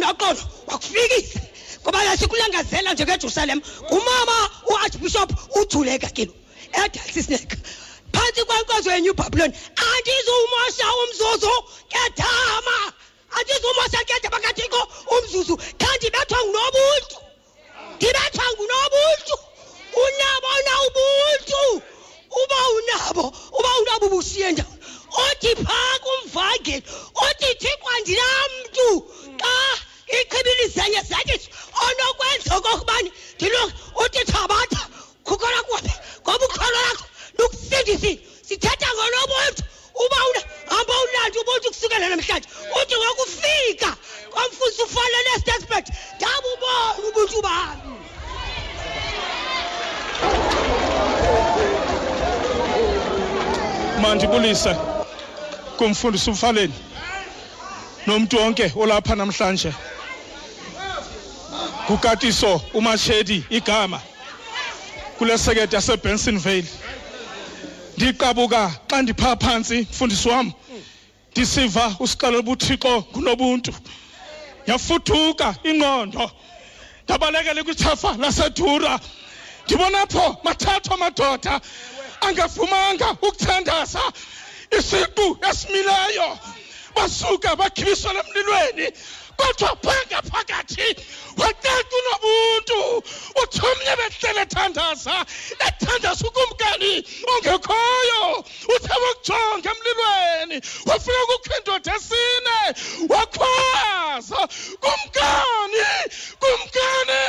[0.08, 1.40] onoxolo wakufikisa
[1.82, 5.30] ngoba yasikulangazela njengejerusalem ngumama uarchbishop
[5.60, 6.32] ujuleka kilo
[6.84, 7.50] edalsisnek
[8.12, 9.52] phantsi kwenkozo yenew babylon
[9.88, 11.54] andizumosha umzuzu
[11.88, 12.76] ngedama.
[13.36, 14.80] Andizumosha ngedama kathixo
[15.16, 15.54] umzuzu.
[15.56, 17.16] Khandibethwa ngunobuntu.
[17.96, 19.34] Ndibethwa ngunobuntu.
[20.04, 21.62] Unabo na ubuntu?
[22.40, 23.24] Uba unabo
[23.58, 24.74] uba unabo ubushiye ndawo
[25.24, 26.82] othi phaa kumvangeli
[27.26, 28.88] othi thixo andinamntu.
[29.40, 29.54] Xa
[30.16, 31.50] ichibile izenye zenyiswa
[31.86, 33.12] onokwenza okokubani?
[33.36, 33.62] Ndilo
[34.02, 34.82] uthi thabatha
[35.26, 35.92] khukhona kuwaphi
[36.22, 37.04] ngoba ukholo lakho
[37.38, 39.62] lukusindisile sithetha ngonobuntu
[40.04, 40.16] uba
[40.72, 42.48] hamba unandi ubuntu kusukela namhlanje.
[42.78, 43.90] Uthi ngokufika
[44.34, 47.82] komfundisi ufanele estespect ndabubona ubuntu bami
[54.02, 54.72] mandibulise
[55.78, 56.74] kumfundisi umfaleni
[58.06, 59.72] nomuntu wonke olapha namhlanje.
[61.88, 64.00] Kukatiso umashedi igama.
[65.18, 66.66] Kule sekete yasebenson vale.
[67.96, 70.52] Ndiqabuka xa ndiphaa phantsi mfundisi wam.
[71.32, 73.72] Ndisiva usixelela ubuthixo ngunobuntu.
[74.66, 76.30] Yafuthuka ingqondo.
[77.04, 79.00] Ndabalekela kwithafa lasedura.
[79.64, 81.60] Ndibona apho mathathu amadoda
[82.20, 84.02] angavumanga ukuthandaza
[84.78, 86.38] isiqu esimileyo.
[86.94, 88.92] Basuka bakhibisela emlilweni.
[89.38, 90.88] Kodwa phanga phakathi.
[91.38, 92.80] Wacaca unobuntu
[93.42, 95.16] uthi omnye behlele ethandaza
[95.66, 96.92] ethandaza ukumkani
[97.32, 98.44] ongekhoyo.
[98.74, 100.56] Uthe wokujonga emlilweni.
[100.86, 102.58] Wafika kukho indoda esine.
[103.08, 104.40] Wakhwaza
[104.82, 105.86] kumkani
[106.40, 107.22] kumkani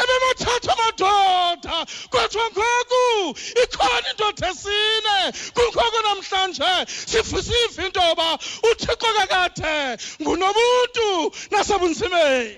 [0.00, 1.76] ebemathathu amadoda.
[2.10, 5.16] Kodwa ngoku ikhona indoda esine.
[5.54, 6.70] Kungoku namhlanje
[7.06, 8.38] sifusiva into yoba
[8.70, 12.56] uthixo kakade ngunobuntu nasebunzimeni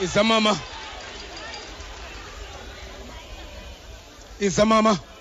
[0.00, 0.56] izamama
[4.40, 5.15] izamama ndibulisa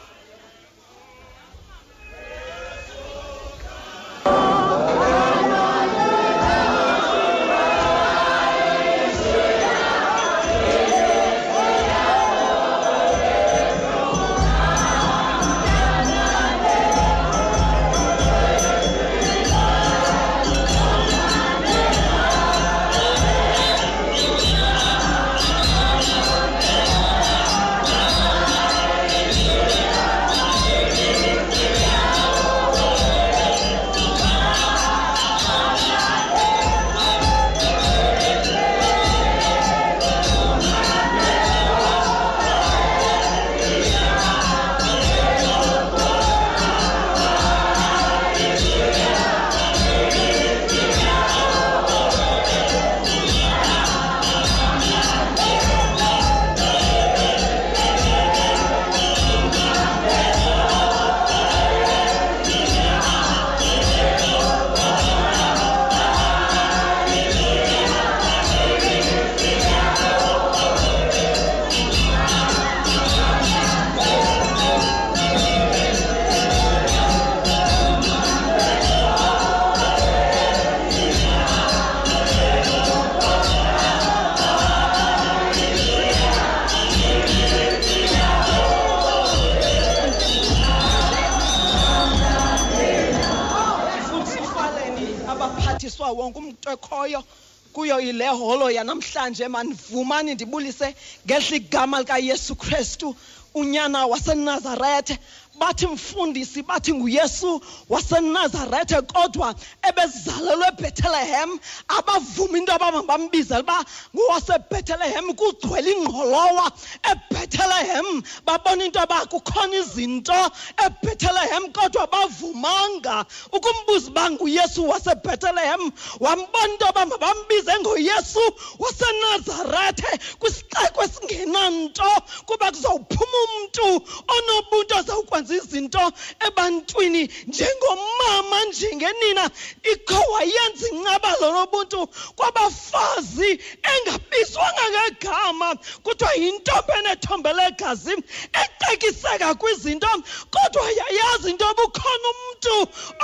[99.26, 100.96] yanamhlanje manivumani ndibulise
[101.26, 103.16] ngehla igama likayesu kristu
[103.54, 105.18] unyana wasenazarethe.
[105.60, 109.56] Bathi mfundisi bathi nguyesu wasenazarethe kodwa
[109.90, 113.86] ebezalelwe ebhetelehem abavuma into yoba mabambizele uba
[114.16, 116.72] ngowasebhetelehem kugcwele ingqolowa
[117.12, 120.52] ebhetelehem babona into yoba kukhona izinto
[120.86, 123.26] ebhetelehem kodwa bavumanga.
[123.52, 128.44] Ukumbuza uba nguyesu wasebhetelehem wambona into yoba mabambize ngoyesu
[128.80, 130.20] wasenazarethe.
[130.40, 132.12] Kwisixeko esingenanto
[132.46, 133.88] kuba kuzawuphuma umntu
[134.36, 136.12] onobuntu azawukwenza izinto
[136.48, 139.50] ebantwini njengomama njengenina.
[139.92, 143.60] Ikho wayenza incabalo nobuntu kwabafazi
[143.94, 148.14] engabizwanga ngegama kuthiwa yintombi enethombe legazi
[148.62, 150.08] ecekiseka kwizinto
[150.54, 152.76] kodwa yayazi into yoba ukhona umntu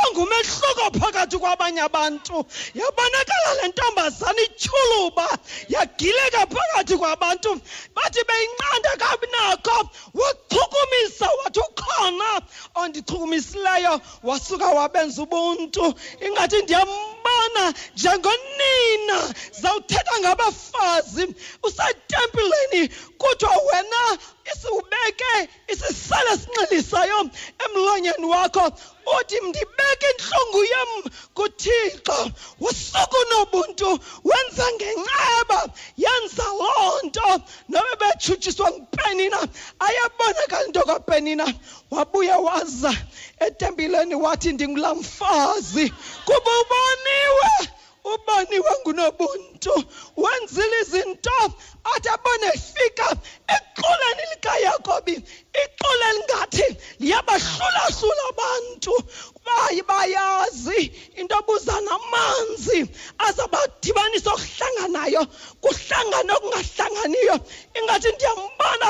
[0.07, 2.45] ongumehluko phakathi kwabanye abantu.
[2.79, 5.27] Yabonakala le ntombazana ityhuluba
[5.69, 7.51] yagileka phakathi kwabantu.
[7.95, 12.10] Bathi beyinqanda kabi nako wachukumisa wathi ukhona
[12.75, 15.93] ondichukumisileyo wasuka wabenza ubuntu.
[16.27, 19.33] Ingathi ndiyambona njengonina.
[19.61, 21.35] Zawuthetha ngabafazi.
[21.63, 22.87] Usetempileni
[23.17, 24.17] kuthiwa wena
[24.53, 27.19] isiubeke isisele esinxilisayo
[27.65, 28.65] emlonyeni wakho.
[29.19, 30.89] Uthi ndibeke intlungu yam
[31.33, 32.31] kuthixo.
[32.59, 35.59] Usuku nobuntu wenza ngenceba
[35.97, 37.41] yenza loo nto.
[37.69, 39.39] Nobe betshutshiswa ngupenina
[39.79, 41.45] ayabonakala into kapenina.
[41.91, 42.93] Wabuya waza
[43.39, 45.93] etempileni wathi ndingulaa mfazi.
[46.25, 47.51] Kuba uboniwe.
[48.03, 49.73] Uboniwe ngunobuntu
[50.17, 51.37] wenzile izinto?
[51.83, 53.07] Athi abone efika
[53.55, 55.15] eqoleni likayakobi
[55.63, 56.67] iqole elingathi
[56.99, 58.93] liyabahlulahlula abantu.
[59.45, 62.79] Baye bayazi into obuza namanzi
[63.27, 65.23] azabadibanisa okuhlanganayo
[65.63, 67.35] kuhlangane okungahlanganiyo.
[67.77, 68.89] Ingathi ndiyambona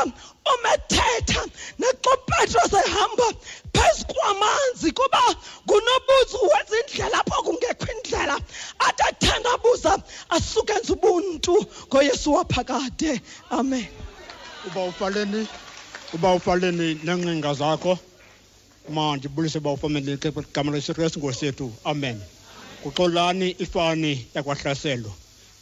[0.51, 1.41] umethetha
[1.79, 3.27] naxa upetros ehamba
[3.73, 5.23] phezu kwamanzi kuba
[5.65, 8.35] ngunobuzi wenza indlela apho kungekho indlela.
[8.79, 9.93] Athi athandabuza
[10.29, 13.21] asuke enza ubuntu ngoyesu waphakade.
[13.49, 13.87] Amen.
[14.67, 15.47] Uba ufaleni
[16.13, 17.97] uba ufaleni neencinga zakho.
[18.91, 20.17] Ma ndibulise uba ufameni
[20.53, 22.19] gama lesikrestu ngosethu amen.
[22.83, 25.11] Kuxolani ifani yakwahlaselwa.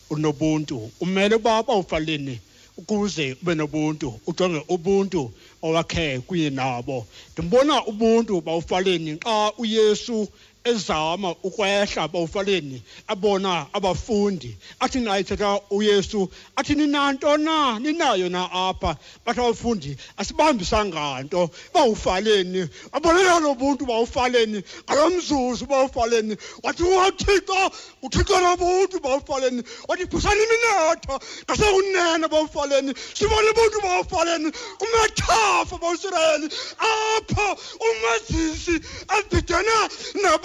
[0.10, 0.92] Unobuntu.
[1.00, 2.40] Umele uba bawufaleni
[2.78, 4.20] ukuze ube nobuntu.
[4.28, 7.08] Ujonge ubuntu owakhe kunye nabo.
[7.34, 10.28] Ndimbona ubuntu bawufaleni xa uyesu
[10.64, 14.57] ezama ukwehla bawufaleni abona abafundi.
[14.80, 17.80] Athi naye thetha uyesu athi ninanto na?
[17.80, 18.97] Ninayo na apha?
[19.26, 21.49] Bathi abafundi asibambisanga nto.
[21.74, 22.70] Bawufaleni.
[22.91, 24.64] Abonela lobuntu bawufaleni.
[24.84, 26.38] Ngalo mzuzu bawufaleni.
[26.64, 29.64] Wathi wathixo uthixo lobuntu bawufaleni.
[29.88, 31.20] Wathi phusani iminotho.
[31.45, 32.93] Ngasekunene bawufaleni.
[33.14, 34.51] Sibone ubuntu bawufaleni.
[34.78, 36.49] Kumathafa bawusirayeli.
[36.80, 39.89] Apho umazisi abhidana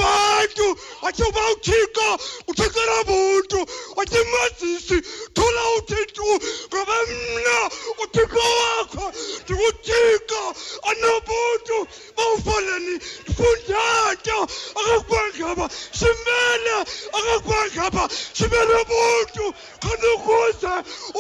[0.04, 2.08] nabantu wathi uba uthixo
[2.48, 3.58] uthixo lobuntu
[3.96, 4.96] wathi mazisi
[5.34, 6.24] thula uthixo
[6.68, 7.56] ngoba mna
[8.02, 9.04] uthixo wakho
[9.44, 10.42] ndinguthixo
[10.90, 11.76] anobuntu
[12.16, 14.38] bawufaleni ndifundato
[14.80, 16.76] akakubangaba simele
[17.18, 19.44] akakubangaba simele ubuntu
[19.82, 20.74] khona ukuze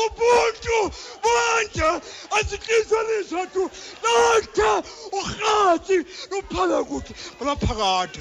[0.04, 0.76] ubuntu
[1.24, 1.88] banje
[2.36, 3.62] aziqiniselisa tu
[4.04, 4.70] lakhe
[5.18, 5.96] urhatsi
[6.30, 8.20] luphala kuthi balaphakade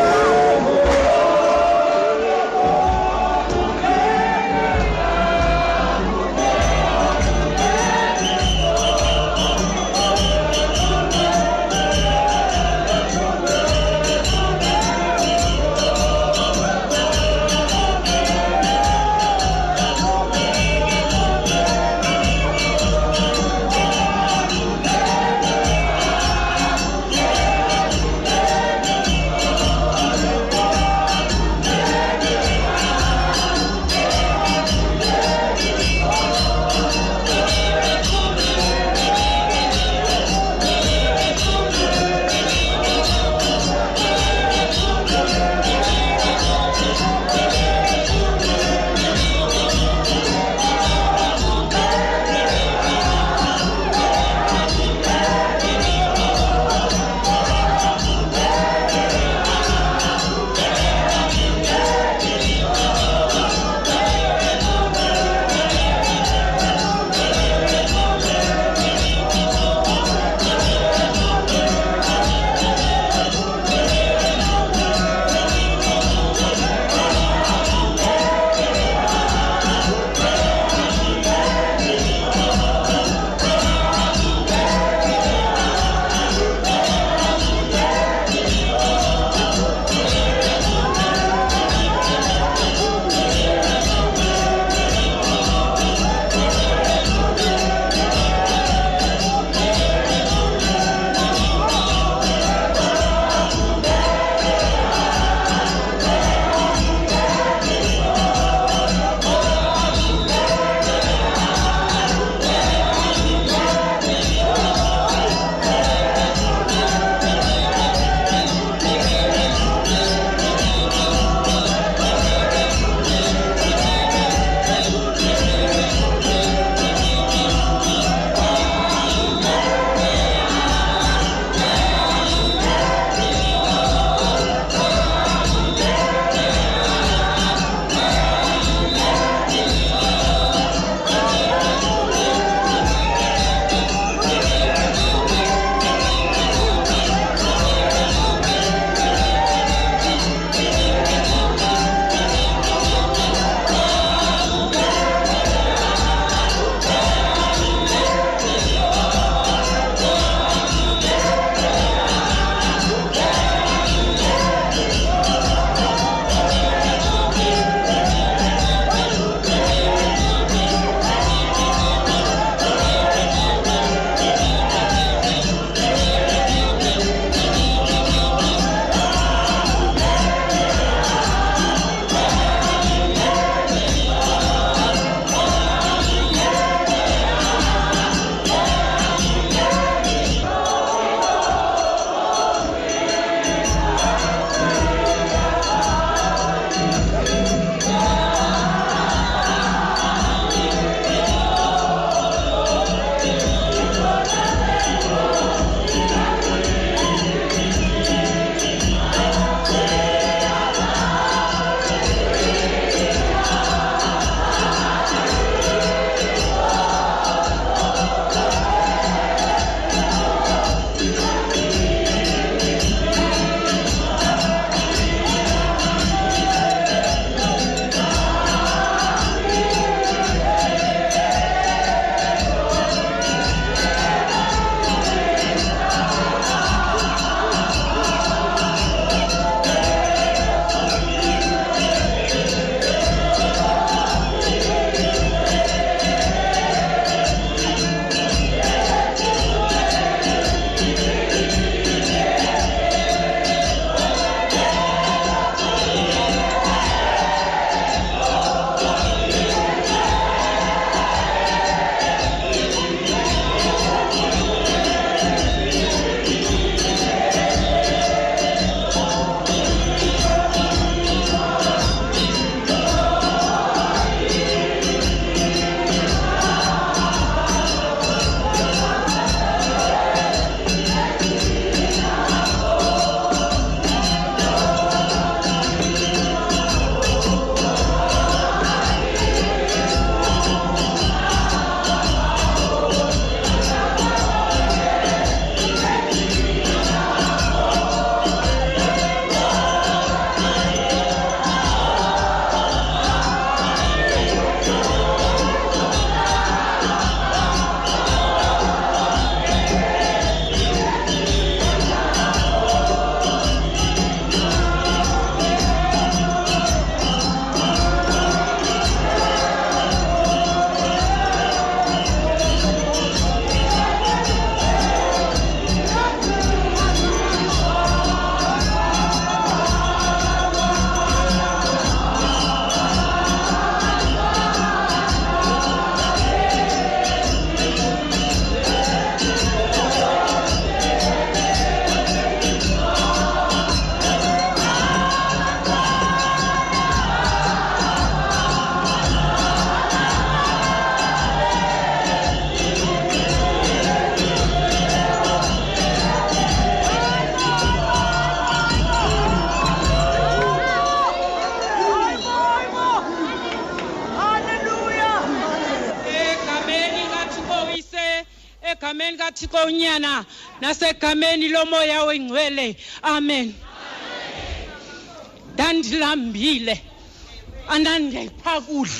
[0.00, 0.29] Thank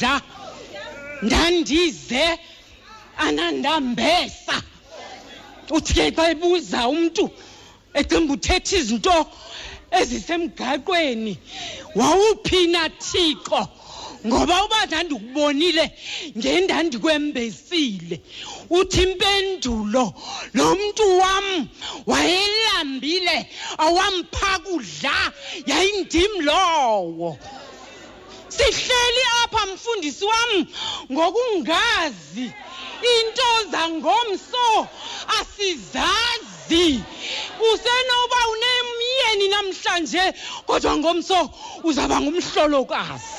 [0.00, 0.22] andandipha kudla
[1.22, 2.38] ndandize
[3.18, 4.62] anandambesa.
[5.70, 7.30] Uthi ke xa ebuza umntu
[7.94, 9.26] ecimba uthetha izinto
[9.90, 11.38] ezisemgaqweni.
[11.94, 13.68] Wawuphina thixo?
[14.26, 15.84] Ngoba uba ndandikubonile
[16.36, 18.20] ngendandikwembesile
[18.70, 20.14] uthi impendulo
[20.52, 21.68] lo mntu wam
[22.06, 23.48] wayelambile
[23.78, 25.32] awampha kudla
[25.66, 27.38] yayindim lowo.
[28.56, 30.66] Sihleli apha mfundisi wam
[31.12, 32.52] ngokungazi.
[33.14, 34.88] Into zangomso
[35.40, 37.00] asizazi.
[37.72, 40.34] Usenoba unemyeni namhlanje
[40.66, 41.50] kodwa ngomso
[41.84, 43.34] uzaba ngumhlolokazi.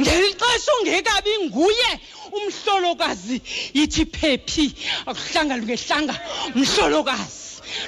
[0.00, 1.90] Ngeli xesha ungekabi nguye
[2.32, 3.42] umhlolokazi
[3.74, 4.66] yithi phephi
[5.06, 6.14] akuhlanga lungehlanga
[6.54, 7.39] mhlolokazi.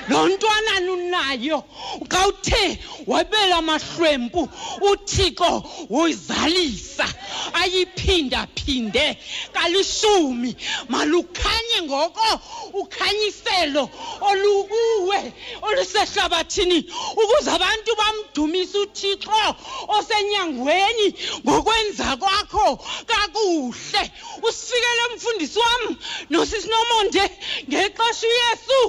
[0.09, 1.65] Lo ntwanani unayo?
[2.11, 4.49] Xa uthe wabela amahlwempu
[4.81, 7.07] uthixo woyizalisa
[7.53, 9.19] ayiphindaphinde
[9.53, 10.57] kalishumi
[10.89, 12.41] malukhanye ngoko
[12.73, 16.79] ukhanyiselo olukuwe olusehlabathini
[17.23, 19.57] ukuze abantu bamdumise uthixo
[19.89, 21.15] osenyangweni
[21.47, 24.03] ngokwenza kwakho kakuhle.
[24.43, 25.97] Usifikele mfundisi wam
[26.31, 27.25] nosisinomonde
[27.69, 28.81] ngexesha uyesu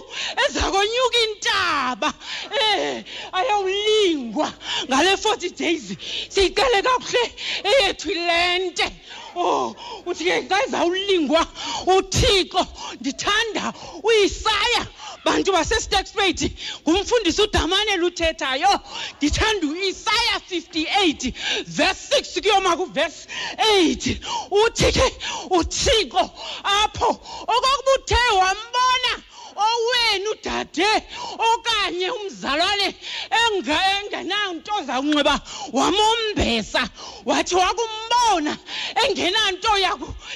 [0.45, 2.13] eza konyuka intaba
[2.59, 4.53] eh ayawulingwa
[4.87, 5.95] ngale 40 days.
[6.29, 7.23] Siyiqale kakuhle
[7.63, 8.91] eyethu ilente.
[9.35, 9.75] Oh
[10.05, 11.47] uthi ke xa izawulingwa
[11.87, 12.67] uThixo
[12.99, 13.73] ndithanda
[14.03, 14.87] uyisaya.
[15.25, 16.51] Bantu basesTexpate
[16.83, 18.79] ngumfundisi uDamane luthethayo
[19.17, 21.33] ndithanda uIsaya 58
[21.65, 23.27] verse 6 kuyoma kuverse
[23.57, 24.17] 8
[24.51, 25.07] uthi ke
[25.49, 26.31] uThixo
[26.63, 27.09] apho
[27.53, 29.23] okokuba uthe wambona
[29.55, 30.91] owenu udade
[31.37, 32.95] okanye umzalwane
[33.41, 35.41] engenanto zawunxiba
[35.73, 36.89] wamombesa
[37.25, 38.57] wathi wakumbona
[39.03, 39.77] engenanto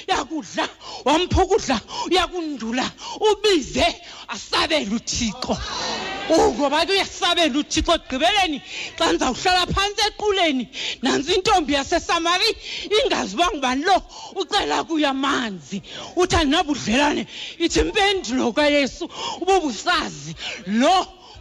[0.06, 0.68] yakudla
[1.04, 2.90] wampha ukudla uyakundula
[3.30, 3.86] ubize
[4.28, 5.56] asabele uthixo.
[6.28, 8.58] Ngoba ke uyasabela uthixo ekugqibeleni
[8.98, 10.64] xa ndizawuhlala phantsi equleni
[11.02, 12.50] nantsi intombi yasesamari
[12.96, 13.96] ingazi uba ngubani lo
[14.40, 15.82] ucela kuyo amanzi.
[16.20, 17.26] Uthi andinabudlelane
[17.64, 19.04] ithi impendulo kayesu
[19.40, 20.32] ububusazi.
[20.66, 20.96] Lo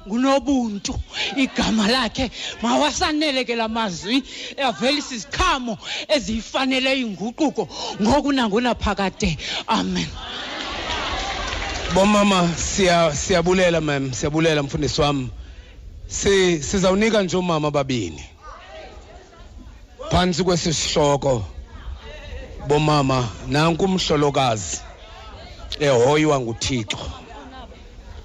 [0.08, 0.96] ngunobuntu.
[1.36, 2.32] Igama lakhe
[2.62, 4.24] mawasanele ke la mazwi
[4.58, 5.78] avelisa iziqhamo
[6.08, 7.64] eziyifaneleyo inguquko
[8.02, 9.38] ngoku nangunaphakade.
[9.68, 10.08] Amen.
[11.94, 15.30] Bomama siya siyabulela mam siyabulela mfundisi wami.
[16.08, 18.24] Si sizawunika nje umama babini.
[20.12, 21.46] Phansi kwesisihloko
[22.68, 24.82] bomama nanku umhlolokazi
[25.80, 26.98] ehoywa nguThixo.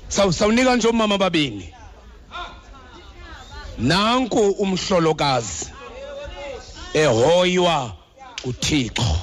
[0.09, 1.73] Saw sawunika nje umama babini.
[3.79, 5.71] Nanku umhlolokazi
[6.95, 7.93] ehoywa
[8.47, 9.17] nguThixo.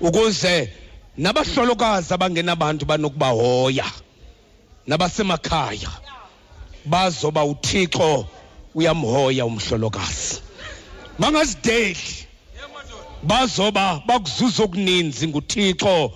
[0.00, 0.72] Ukuze
[1.16, 3.84] nabahlolokazi abangenabantu banokubahoya.
[4.86, 5.90] Nabasemakhaya.
[6.84, 8.26] Bazoba uThixo
[8.74, 10.40] uyamhoya umhlolokazi.
[11.18, 12.26] Bangazideli
[13.22, 16.12] bazoba bakuzuza okuninzi nguThixo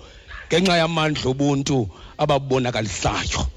[0.47, 3.47] ngenxa yamandla obuntu ababonakalisayo.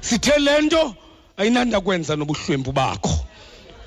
[0.00, 0.94] Sithe lento
[1.36, 3.14] ayinanda kwenza nobuhlwempu bakho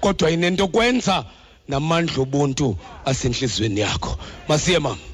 [0.02, 1.26] kodwa inento kwenza
[1.68, 4.18] namandla obuntu asenhlizweni yakho.
[4.48, 5.09] Masiye mama.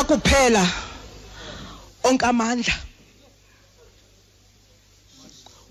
[0.00, 0.64] Akuphela
[2.04, 2.74] onkamandla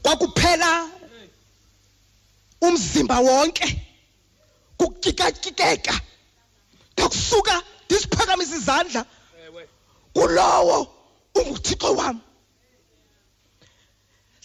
[0.03, 0.89] kwakuphela
[2.61, 3.84] umzimba wonke.
[4.78, 6.01] Kukikakikeka.
[6.93, 9.05] Ndakusuka ndisiphakamisa izandla
[10.13, 10.78] kulowo
[11.36, 12.21] unguthixo wam.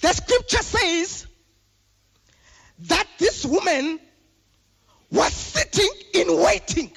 [0.01, 1.27] The scripture says
[2.81, 4.01] that this woman
[5.11, 6.91] was sitting in waiting.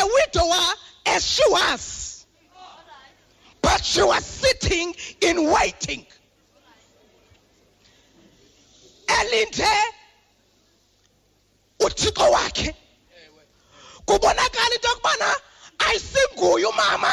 [0.00, 0.66] A widower
[1.06, 2.26] as she was
[3.62, 6.06] but she was sitting in waiting.
[9.08, 9.68] Elinde
[11.80, 12.74] uthixo wakhe.
[14.06, 15.34] Kubonakala into yokubana
[15.78, 17.12] ayisinguye umama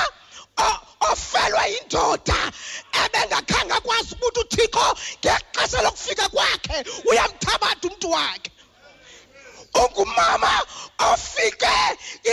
[0.58, 0.80] o-
[1.12, 2.52] ofelwa yindoda
[3.04, 8.52] ebengakhange akwazi ukuthi uthixo ngexesha lokufika kwakhe uyamthabatha umntu wakhe
[9.82, 10.66] ungumama
[11.12, 11.76] ofike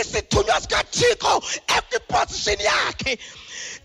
[0.01, 1.43] isithunywa sikathixo
[1.77, 3.19] ekwiposishini yakhe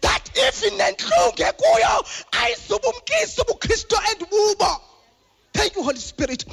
[0.00, 2.06] that if nentlungu ekuyo
[2.40, 4.80] ayizubumkisa ubukristu endibubo
[5.52, 6.44] thank you holy spirit.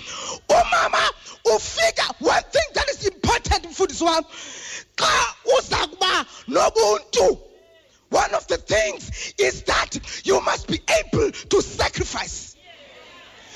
[0.50, 1.10] Umama
[1.46, 3.66] ufika one thing that is important
[5.58, 7.40] uza kuba nobuntu
[8.10, 12.53] one of the things is that you must be able to sacrifice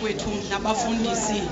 [0.00, 1.42] kwethu nabafundisi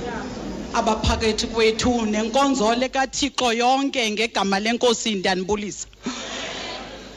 [0.78, 5.86] abaphakathi kwethu nenkonzo lekathixo yonke ngegama lenkosi ndiyanibulisa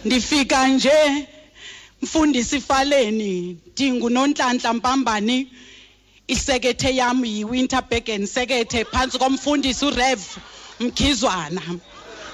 [0.05, 1.27] ndifika nje
[2.01, 5.47] mfundisi faleni ndingunonhlanhla mpambani
[6.27, 10.21] isekethe yam yiwinterbergen sekethe phantsi komfundisi urev
[10.79, 11.61] mkhizwana.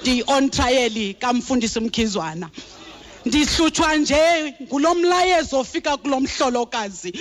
[0.01, 2.49] Ndiyi-on trial kamfundisi mkhizwana.
[3.25, 7.13] Ndihlutshwa nje ngulo mlayezo ofika kulo mhlolokazi.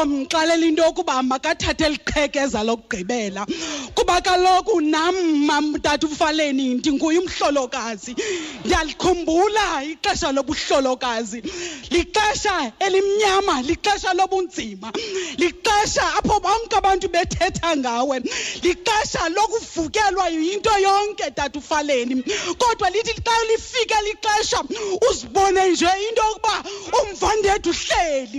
[0.00, 3.46] Omxelela into yokuba makathathe liqhekeza lokugqibela
[3.94, 5.14] kuba kaloku nam
[5.46, 8.16] mamtata ufaleni ndinguye umhlolokazi.
[8.64, 11.42] Ndiyalikhumbula ixesha lobuhlolokazi
[11.90, 14.92] lixesha elimnyama lixesha lobunzima
[15.38, 18.18] lixesha apho bonke abantu bethetha ngawe
[18.62, 22.22] lixesha lokuvukelwa yinto yonke tata ufaleni.
[22.58, 24.60] Kodwa lithi xa lifike lixesha
[25.08, 26.64] uzibone nje into yokuba
[27.00, 28.38] umvandethu uhleli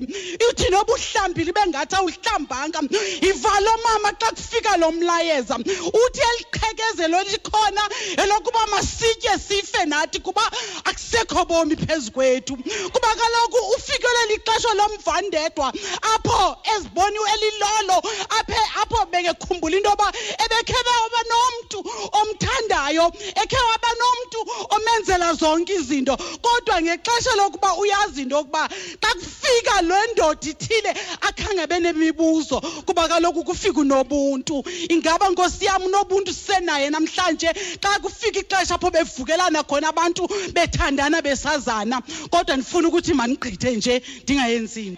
[0.50, 2.80] uthi noba uhlambile ibe ngathi awuhlambanga.
[3.22, 5.56] Yiva lo mama xa kufika lo mlayeza.
[5.56, 7.84] Uthi eliqhekezelo likhona
[8.18, 10.42] elokuba masitye sife nathi kuba
[10.86, 12.58] akusekho bomi phezu kwethu.
[12.94, 15.74] Kuba kaloku ufikele lixesha lomvandedwa
[16.14, 17.98] apho eziboni elilolo
[18.40, 20.12] aphe apho bekekhumbula into yoba
[20.44, 21.80] ebekhe waba nomntu
[22.20, 23.06] omthandayo
[23.42, 24.40] ekhe waba nomntu
[24.76, 26.18] omenzela zonke izinto.
[26.42, 28.70] Kodwa ngexesha lokuba uyazi into yokuba
[29.02, 30.92] xa kufika le ndoda ithile
[31.38, 34.64] akhange benemibuzo kuba kaloku kufika unobuntu.
[34.90, 37.48] Ingaba nkosi yam unobuntu sisenaye namhlanje?
[37.82, 42.02] Xa kufika ixesha apho bevukelana khona abantu bethandana besazana.
[42.30, 44.98] Kodwa ndifuna ukuthi mandigqithe nje ndingayenzi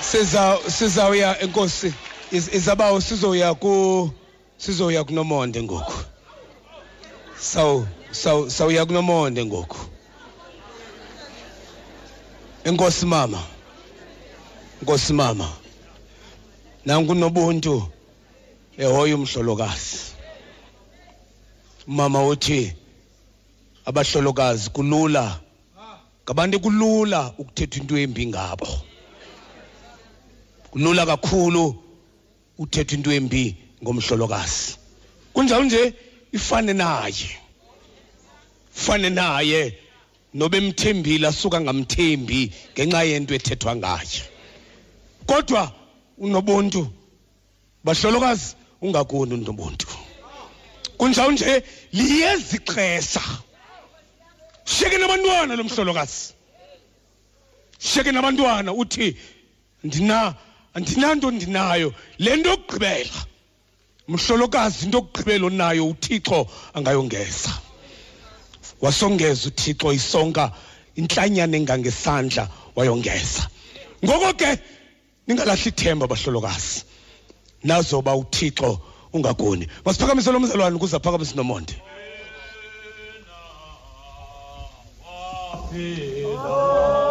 [0.00, 1.92] siza sizawuya enkosi
[2.32, 4.10] Iz- izabawo sizoya ku
[4.58, 5.92] sizoya kunomonde ngoku.
[7.40, 9.76] Saw saw sawuya kunomonde ngoku.
[12.64, 13.42] Enkosi mama.
[14.82, 15.48] Nkosi mama
[16.86, 17.88] nanku nobuntu
[18.78, 19.98] ehoya umhlolokazi.
[21.86, 22.72] Mama uthi
[23.84, 25.40] abahlolokazi kulula.
[26.24, 28.68] Ngabantu kulula ukuthetha into embi ngabo.
[30.70, 31.76] Kulula kakhulu
[32.58, 34.76] uthetha into embi ngomhlolokazi.
[35.34, 35.94] Kunjalo nje
[36.32, 37.30] ifane naye.
[38.72, 39.78] Fane naye
[40.34, 44.33] nobe emthembile asuka ngamthembi ngenxa yento ethethwa ngaye.
[45.26, 45.72] Kodwa
[46.18, 46.88] unobuntu
[47.84, 49.86] bahlolokazi ungakuni unobuntu.
[50.96, 51.62] Kunjalo nje
[51.92, 53.22] liyezi ixesha
[54.64, 56.34] sheke nabantwana lo mhlolokazi.
[57.78, 59.16] Sheke nabantwana uthi
[59.84, 60.34] ndina
[60.74, 63.26] andinanto ndinayo le nto yokugqibela.
[64.08, 67.52] Mhlolokazi into yokugqibela onayo uthixo angayongeza.
[68.80, 70.52] Wasongeza uthixo isonka
[70.96, 73.48] intlanyana engangesandla wayongeza.
[74.04, 74.58] Ngoko ke
[75.26, 76.84] ningalahli ithemba bahlolokazi.
[77.64, 78.80] Nazoba uthixo
[79.12, 79.68] ungagoni.
[79.84, 81.74] Masiphakamise lo mzalwane ukuze aphakamise nomonde.
[86.36, 87.03] Oh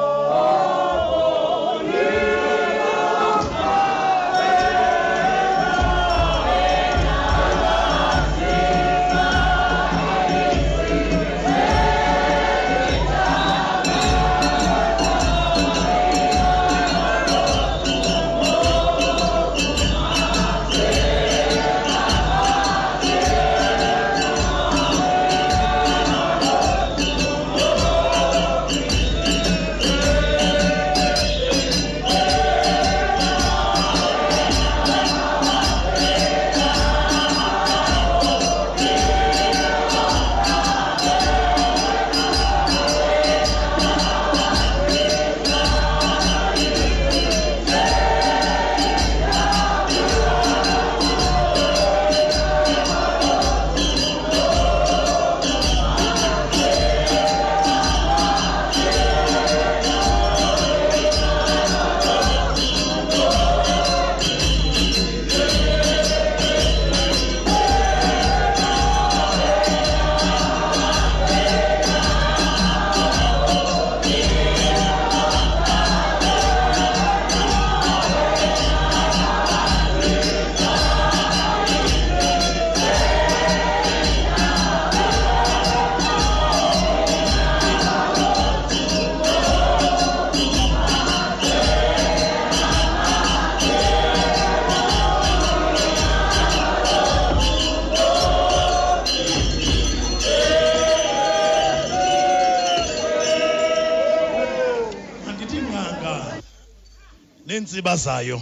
[107.93, 108.41] bazayo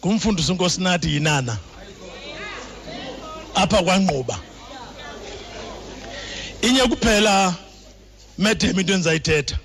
[0.00, 1.58] ngumfundisi unkosinathi yinana.
[3.54, 4.38] Apha kwangquba
[6.62, 7.54] inye kuphela
[8.38, 9.58] madam into endizayithetha.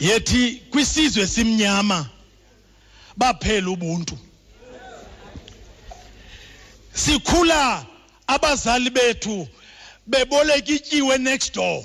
[0.00, 2.08] Yethi kwisizwe simnyama
[3.16, 4.18] baphela ubuntu.
[6.92, 7.86] Sikhula
[8.26, 9.48] abazali bethu
[10.06, 11.84] beboleka ityiwe next door.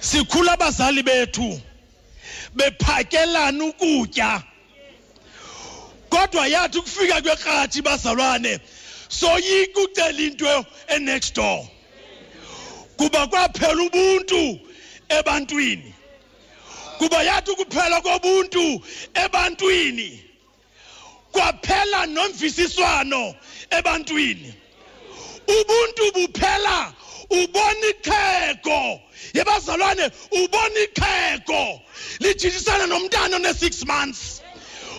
[0.00, 1.60] Sikhula abazali bethu.
[2.56, 4.42] Bephakelana ukutya.
[6.10, 8.60] Kodwa yathi ukufika kwekrathi bazalwane
[9.08, 11.68] soyika ucela into enext door.
[12.96, 14.60] Kuba kwaphela ubuntu
[15.08, 15.94] ebantwini.
[16.98, 18.82] Kuba yathi ukuphela kobuntu
[19.14, 20.24] ebantwini
[21.32, 23.34] kwaphela nomvisiswano
[23.70, 24.54] ebantwini.
[25.46, 26.92] Ubuntu buphela
[27.30, 29.00] ubona iqhego
[29.34, 31.80] yebazalwane ubona iqhego
[32.20, 34.40] lijikisana nomntana one-six months.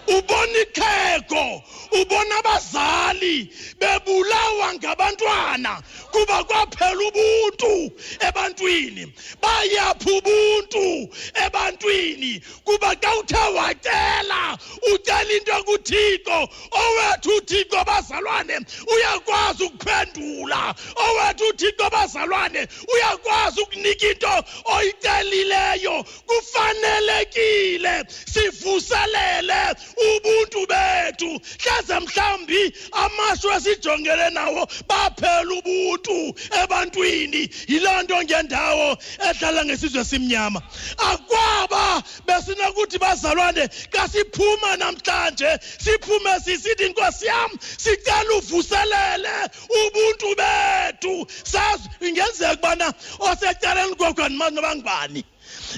[0.08, 5.82] Ubona iqhego ubona abazali bebulawa ngabantwana
[6.12, 7.92] kuba kwaphela ubuntu
[8.28, 9.14] ebantwini.
[9.42, 11.10] Bayapha ubuntu
[11.46, 12.42] ebantwini?
[12.66, 14.58] Kuba xa uthe wacela
[14.94, 16.40] ucela into kuthixo
[16.72, 18.56] owethu uthixo bazalwane
[18.94, 20.76] uyakwazi ukuphendula.
[20.96, 24.44] Owethu uthixo bazalwane uyakwazi ukunika into
[24.76, 29.62] oyicelileyo kufanelekile sivuselele
[30.08, 31.40] ubuntu bethu.
[31.82, 37.50] Hleze mhlawumbi amashwa esijongele nawo baphela ubuntu ebantwini.
[37.68, 38.98] Yiloo nto ngendawo
[39.30, 40.62] ehlala ngesizwe simnyama
[40.98, 49.36] akwaba besinokuthi bazalwane xa siphuma namhlanje siphume sisithi nkosi yam sicela uvuselele
[49.82, 51.28] ubuntu bethu.
[51.44, 55.24] Sazi ingenzeka ubana osecaleni kwakho andimazi noba ngubani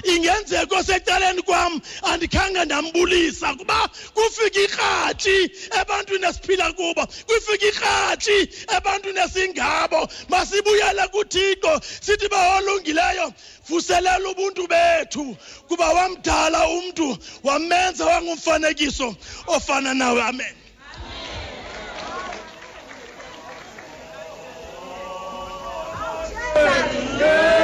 [0.02, 5.36] ingenzeka osecaleni kwam andikhange ndambulisa kuba kufika ikratshi
[5.80, 8.38] ebantwini esiphila kubo kufika ikratshi
[8.76, 10.08] ebantwini esingabo.
[10.28, 13.32] Masibuyele kuthixo sithi baholungileyo
[13.68, 15.36] vuselela ubuntu bethu.
[15.68, 19.16] Kuba wamdala umntu wamenza wangumfanekiso
[19.46, 20.22] ofana nawe.
[20.22, 20.54] Amen.
[27.18, 27.63] Thank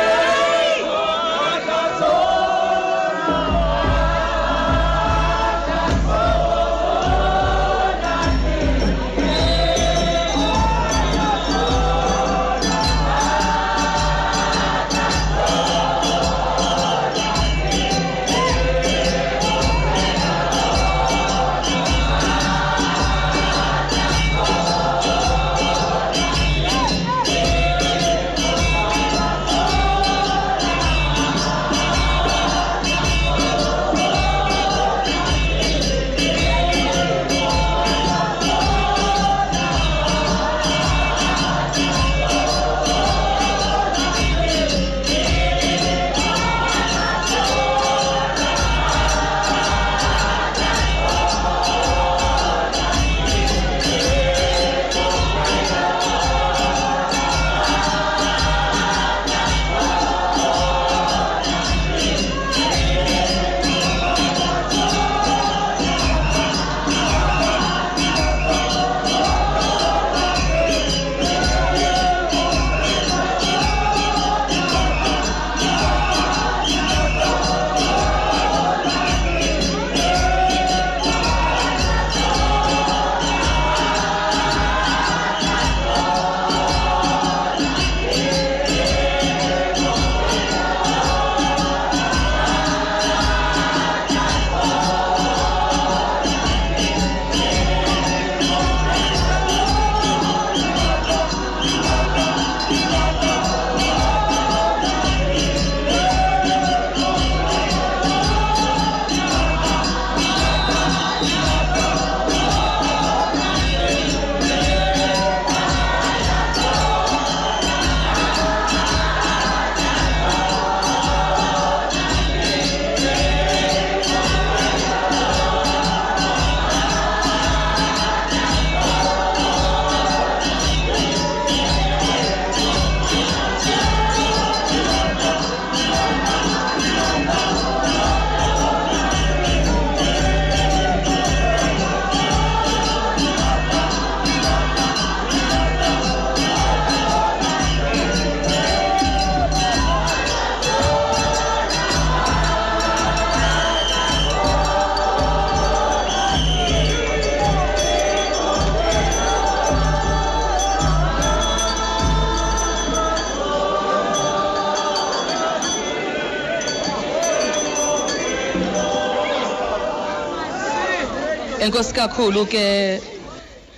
[171.80, 173.00] enkosi kakhulu ke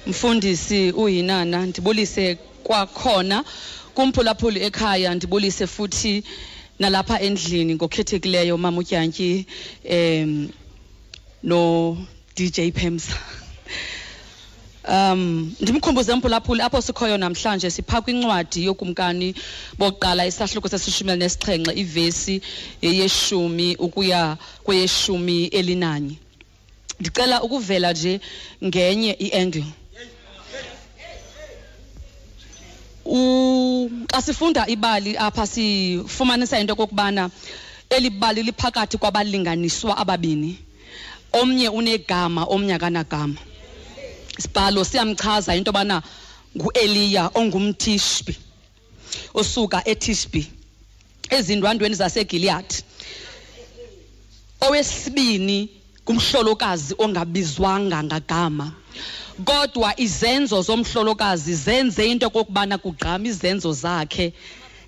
[0.06, 2.34] mfundisi uyinana ndibulise
[2.64, 3.44] kwakhona.
[3.94, 6.24] Kumphulaphuli ekhaya ndibulise futhi
[6.78, 9.46] nalapha endlini ngokhethekileyo mama utyantyi
[9.84, 10.48] em
[11.44, 11.96] no
[12.36, 13.14] DJ Pemsa.
[14.88, 19.34] Um ndimkhumbuze mphulaphuli apho sikhoyo namhlanje sipha kwincwadi yokumkani
[19.78, 22.42] bokuqala isahluko sesishumi nesixhenxe ivesi
[22.82, 26.16] yeshumi ukuya kweyeshumi elinanye.
[27.00, 28.20] Ndicela ukuvela nje
[28.64, 29.64] ngenye iangle.
[33.04, 37.30] U xa sifunda ibali apha sifumanisa into okokubana
[37.90, 40.58] eli bali liphakathi kwabalinganiswa ababini.
[41.32, 43.40] Omnye unegama omnye akanagama.
[44.38, 46.02] Isibhalo siyamchaza into yobana
[46.56, 48.36] ngueliya ongumtishbi
[49.34, 50.46] osuka etishbi
[51.30, 52.76] ezindwandweni zasegiliyadi.
[54.60, 58.72] Owesibini kumhlolokazi ongabizwanga ngagama.
[59.44, 64.32] Kodwa izenzo zomhlolokazi zenze into kokubana kugqama izenzo zakhe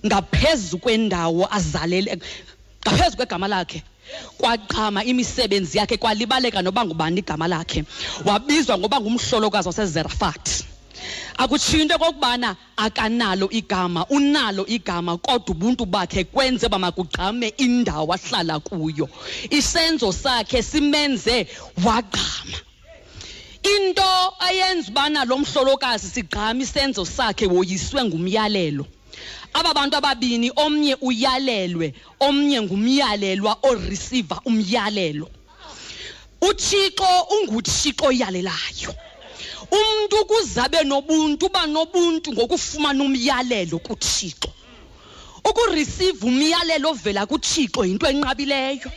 [0.06, 2.18] ngaphezu kwendawo azalele
[2.86, 3.82] ngaphezu kwegama lakhe.
[4.38, 7.84] Kwaqhama imisebenzi yakhe kwalibaleka noba ngubani igama lakhe.
[8.24, 10.73] Wabizwa ngoba ngumhlolokazi wasezerafathi
[11.38, 18.60] akutshiyo into okokubana akanalo igama unalo igama kodwa ubuntu bakhe kwenze uba makugqame indawo ahlala
[18.60, 19.08] kuyo.
[19.50, 21.46] Isenzo sakhe simenze
[21.84, 22.58] wagqama.
[23.62, 24.02] Into
[24.38, 28.86] ayenza ubana lo mhlolokazi sigqama isenzo sakhe woyiswe ngumyalelo.
[29.54, 35.30] Aba bantu ababini omnye uyalelwe omnye ngumyalelwa oreceiver umyalelo.
[36.40, 38.94] Uthixo unguthixo oyalelayo.
[39.74, 44.50] Umuntu kuzabe nobuntu uba nobuntu ngokufumana umyalelo kuthixo.
[45.44, 48.90] Ukureceive umyalelo ovela kuthixo yinto enqabileyo.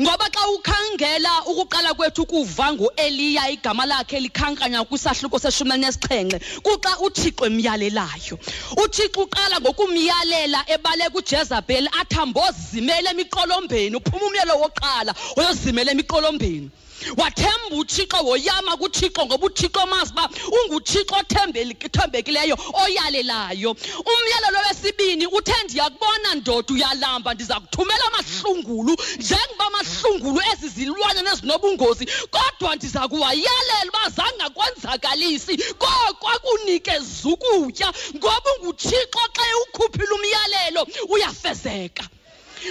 [0.00, 7.46] Ngoba xa ukhangela ukuqala kwethu kuva ngueliya igama lakhe likhankanya kwisahluko seshumi elinesixhenxe kuxa uthixo
[7.50, 8.38] emyalelayo.
[8.82, 13.96] Uthixo uqala ngokumyalela ebale kujezabheli athi ambozimela emiqolombeni.
[13.96, 16.70] Uphuma umyalo wokuqala wayozimela emiqolombeni.
[17.16, 23.76] Wathemba uthixo woyama kuthixo ngoba uthixo mazi uba unguthixo othembekileyo oyalelayo.
[24.10, 32.76] Umyalelo wesibini uthe ndiyakubona ndoda uyalamba ndiza kuthumela amahlungulu njengoba amahlungulu ezi zilwanyana ezinobungozi kodwa
[32.76, 35.56] ndiza kuwayalela uba zange akwenzakalisi.
[35.78, 42.04] Koko akunikeza ukutya ngoba unguthixo xa ewukhuphile umyalelo uyafezeka.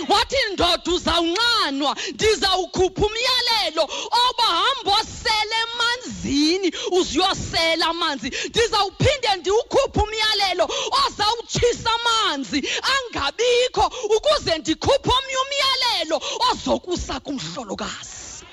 [0.09, 1.97] Wathi ndoda uzawunqanwa.
[2.14, 3.84] Ndizawukhupha umyalelo
[4.30, 8.31] oba hamba osele emanzini uzuyosela amanzi.
[8.49, 10.69] Ndizawuphinde ndiwukhuphe umyalelo
[11.05, 12.59] ozawutshisa amanzi
[12.95, 13.85] angabikho
[14.15, 18.45] ukuze ndikhuphe omnye umyalelo ozokusa kumhlolokazi.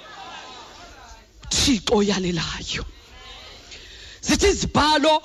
[1.51, 2.85] Thixo oyalelayo.
[4.20, 5.23] Zithi izibhalo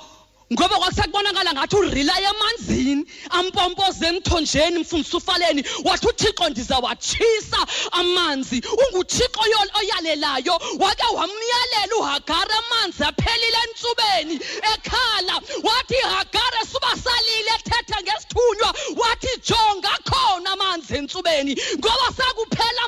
[0.52, 7.58] ngoba kwakusakubonakala ngathi urilaya emanzini ampompoze emthonjeni mfundisi ufaleni wathi uthixo ndizawatshisa
[7.92, 8.62] amanzi.
[8.82, 14.34] Unguthixo yo- oyalelayo wake wamyalela uhagara amanzi aphelile entsubeni
[14.74, 15.34] ekhala.
[15.62, 18.74] Wathi hagara suba salile ethetha ngesithunywa.
[18.96, 21.54] Wathi jonga khona amanzi entsubeni.
[21.78, 22.82] Ngoba sakuphela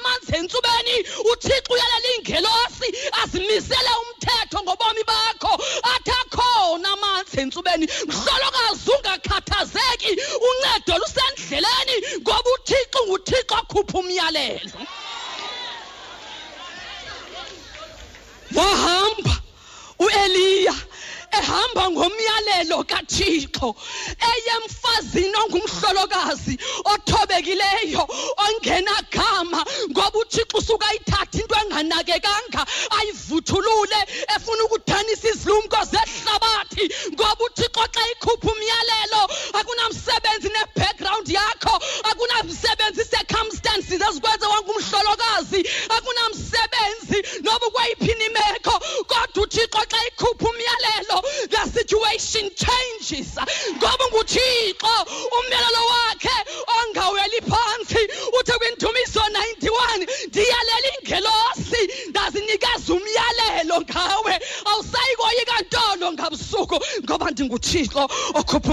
[14.41, 14.87] akhupha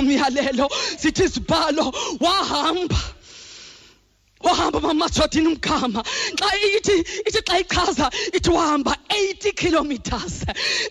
[0.10, 2.98] umyalelo sithi izibhalo wahamba.
[4.41, 6.02] Wahamba mamathodini umgama
[6.40, 6.95] xa ithi
[7.27, 10.45] ithi xa ichaza ithi wahamba 80 kilometers.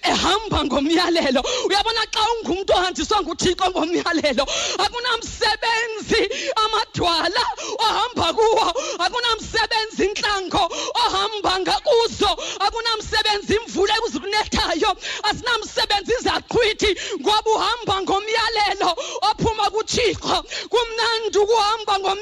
[0.05, 1.41] Ehamba ngomyalelo.
[1.69, 4.45] Uyabona xa ungumntu ohanjiswa nguthixo ngomyalelo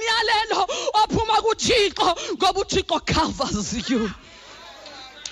[0.07, 0.67] ngomyalelo
[1.03, 4.11] ophuma kuthixo ngoba uthixo covers you.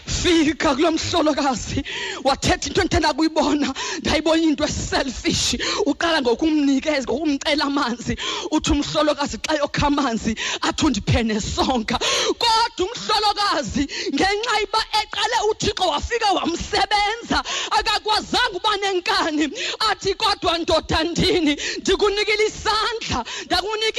[0.06, 1.82] Fika kulo mhlolokazi
[2.24, 5.56] wathetha into endithanda kuyibona ndayibona into eselfish
[5.86, 8.16] uqala ngokumnikeza ngokumcela amanzi.
[8.50, 11.98] Uthi umhlolokazi xa yokha amanzi athi undiphe nesonka
[12.36, 19.48] kodwa umhlolokazi ngenxa iba eqale uthixo wafika wamsebenza akakwazanga uba nenkani.
[19.90, 23.93] Athi kodwa ndoda ndini ndikunikile isandla ndakunika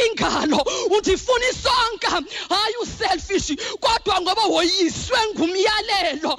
[3.46, 6.38] uselfish kodwa ngoba woyiswe ngumyalelo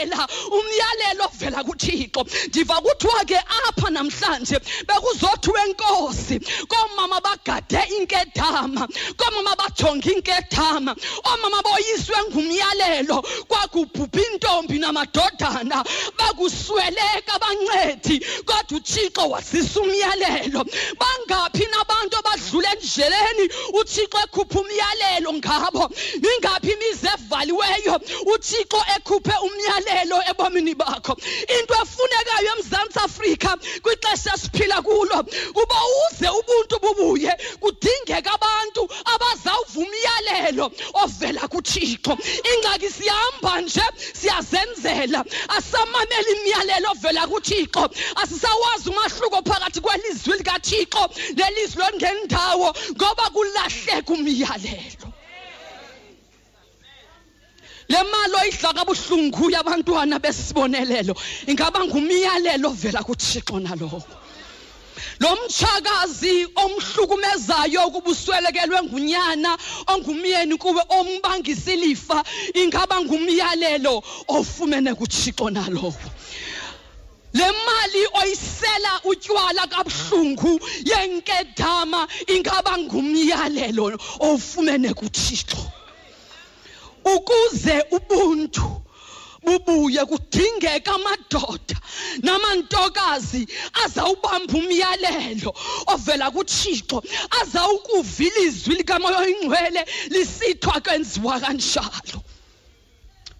[0.00, 2.24] wathobela umyalelo ovela kuthixo.
[2.48, 10.94] Ndiva kuthiwa ke apha namhlanje bekuzothi wenkosi koomama bagade inkedama koomama bajonge inkedama
[11.24, 15.84] oomama boyiswe ngumyalelo kwakubhubha intombi namadodana
[16.18, 20.64] bakusweleka bancedi kodwa uthixo wasisa umyalelo.
[21.00, 23.50] Bangaphi nabantu abadlula endleleni?
[23.74, 25.90] Uthixo ekhupha umyalelo ngabo.
[26.14, 28.00] Ingaphi imizi evaliweyo?
[28.34, 29.89] Uthixo ekhuphe umyalelo.
[30.30, 31.16] Ebomini bakho.
[31.48, 35.22] Into efunekayo emzantsi afrika kwixesha esiphila kulo
[35.52, 40.72] kuba uze ubuntu bubuye kudingeka abantu abazawuva umyalelo
[41.02, 42.16] ovela kuthixo.
[42.50, 43.82] Ingxaki sihamba nje
[44.14, 45.24] siyazenzela.
[45.48, 47.90] Asamameli imiyalelo ovela kuthixo.
[48.16, 55.19] Asisawazi umahluko phakathi kwelizwi likathixo nelizwi longendawo ngoba kulahleka umyalelo.
[57.90, 61.14] Le mali oyidla kabuhlungu yabantwana besibonelelo
[61.50, 64.02] ingaba ngumyalelo ovela kuthixo nalowo.
[65.18, 69.58] Lo mtshakazi omhlukumezayo ukuba uswelekelwe ngunyana
[69.92, 72.22] ongumyeni kuwe ombangisa ilifa
[72.54, 75.94] ingaba ngumyalelo ofumene kuthixo nalowo.
[77.32, 85.79] Le mali oyisela utywala kabuhlungu yenkedama ingaba ngumyalelo ofumene kuthixo.
[87.04, 88.80] Ukuze ubuntu
[89.42, 91.76] bubuye kudingeka amadoda
[92.22, 93.48] namantokazi
[93.84, 95.54] azawubamba umyalelo
[95.92, 97.02] ovela kuthixo
[97.40, 102.20] azawukuva ilizwi likamoya oyingcwele lisithwa kwenziwa kanjalo.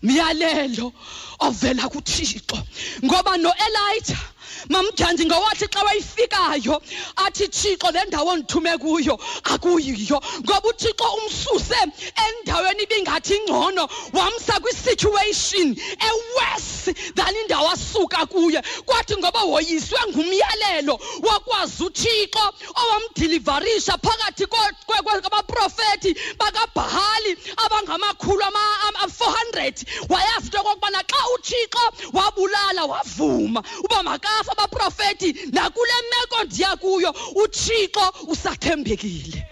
[0.03, 0.93] Myalelo
[1.41, 2.59] ovela kuthixo
[3.05, 4.25] ngoba no-elijah
[4.69, 6.83] mamdandi ngowathi xa wayifikayo
[7.17, 10.21] athi thixo le ndawo ndithume kuyo akuyiyo.
[10.45, 11.81] Ngoba uthixo umsuse
[12.27, 15.77] endaweni ibingathi ngcono wamsa kwisituation
[16.09, 18.63] ewes than indawo asuka kuyo.
[18.85, 22.45] Kwathi ngoba woyiswe ngumyalelo wakwazi uthixo
[22.77, 34.03] owamdilivarisha phakathi kwabaprofethi bakabhali abangamakhulu ama-400 wayazi into okokubana xa uthixo wabulala wavuma uba
[34.41, 39.47] makafa abaprofethi nakule meko ndiya kuyo uthixo usathembekile.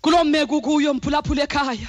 [0.00, 1.88] Kuloo meko kuyo mphulaphula ekhaya.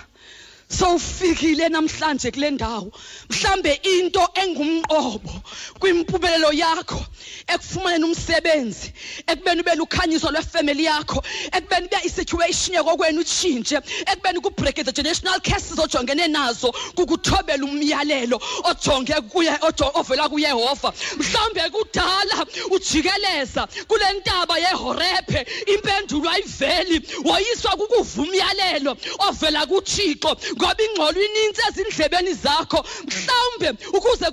[0.80, 2.92] Sowufikile namhlanje kule ndawo.
[3.30, 5.42] Mhlambe into engumqobo
[5.80, 7.06] kwimpubelelo yakho
[7.48, 8.94] ekufumaneni umsebenzi
[9.28, 13.78] ekubeni ube lukhanyiso lwefemeli yakho ekubeni uba isituation yakokwenu itshintshe
[14.12, 19.58] ekubeni kubreak the generational cases ojongene nazo kukuthobela umyalelo ojonge kuye
[19.94, 20.94] ovela kuyehova.
[21.18, 30.36] Mhlawumbe kudala ujikeleza kule ntaba yehorephe impendulo ayiveli woyiswa kukuva umyalelo ovela kuthixo.
[30.66, 32.84] Ngoba ingxolo inintsi ezindlebeni zakho.
[33.06, 34.28] Mhlawumbe ukuze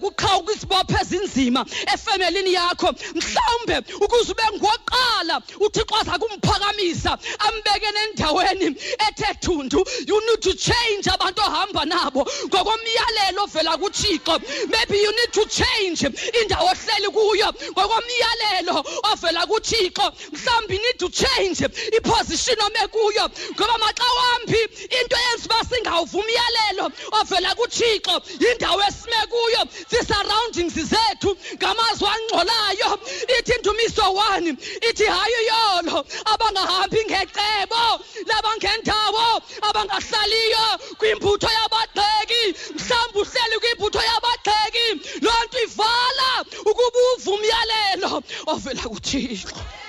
[0.55, 8.67] isibopho ezinzima efemelini yakho mhlawumbe ukuze ube ngoqala uthixo aza kumphakamisa ambekene endaweni
[9.07, 12.27] ethe thundu you need to change abantu ohamba nabo.
[12.47, 14.41] Ngokomyalelo ovela kuthixo
[14.71, 16.01] maybe you need to change
[16.41, 17.53] indawo ohleli kuyo.
[17.73, 20.13] Ngokomyalelo ovela kuthixo
[20.69, 21.61] you need to change
[21.97, 23.29] iposition ome kuyo.
[23.55, 24.61] Ngoba maxa wambi
[25.01, 25.65] into uba
[26.13, 32.99] singawuva umyalelo ovela kuthixo yindawo esime kuyo zi-surroundings zethu ngamazwi angxolayo
[33.39, 34.57] ithi indumiso one
[34.89, 37.85] ithi hayi yolo abangahambi ngecebo
[38.29, 40.67] labangendawo abangahlaliyo
[40.99, 42.43] kwimbutho yabagxeki.
[42.77, 44.87] Mhlawumbi uhleli kwimbutho yabagxeki
[45.25, 46.31] loo nto ivala
[46.71, 48.23] ukuba uva umyalelo
[48.53, 49.82] ovela kuthixo.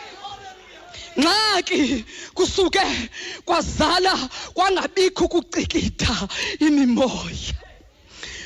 [1.19, 2.85] Ngxaki kusuke
[3.45, 4.13] kwazala
[4.53, 6.27] kwangabikho ukucikitha
[6.59, 7.62] imimoya.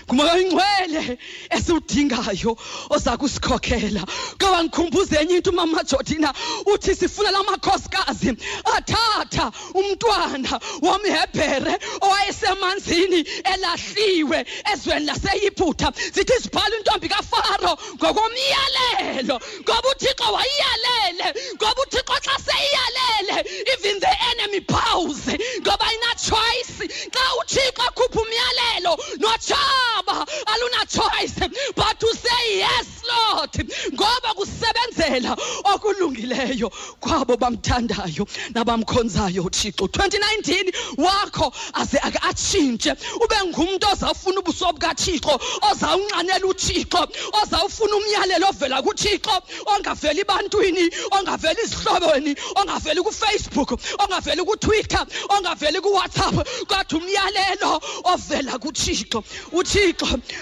[0.08, 1.18] Ngumoya oyingcwele
[1.50, 2.58] esiwudingayo
[2.90, 4.04] oza kusikhokhela
[4.36, 6.34] ngoba ngikhumbuze enye into umama jordina
[6.66, 8.32] uthi sifuna la makhosikazi
[8.76, 13.20] athatha umntwana womhebhere owayesemanzini
[13.54, 23.38] elahliwe ezweni laseyiphutha sithi sibhala intombi kafaro ngokomyalelo ngoba uthixo wayiyalele ngoba uthixo xa seyiyalele
[23.74, 25.28] even the enemy bows
[25.62, 26.78] ngoba ina choice.
[27.12, 31.40] Xa uthixo akhupha umyalelo notshaba aluna choice
[31.76, 35.38] but to say yes lord ngoba kusebenzela
[35.74, 36.70] okulungileyo
[37.00, 42.96] kwabo bamthandayo nabamkhonzayo uthixo 2019 wakho aze ake atshintshe.
[43.16, 45.40] Ube ngumntu ozawufuna ubuso bukathixo
[45.72, 47.08] ozawunxanela uthixo
[47.42, 56.36] ozawufuna umyalelo ovela kuthixo ongaveli bantwini ongaveli izihlobeni ongaveli kufacebook ongaveli kutwitter ongaveli kuwhatsapp.
[56.68, 59.87] Kodwa umyalelo ovela kuthixo uthixo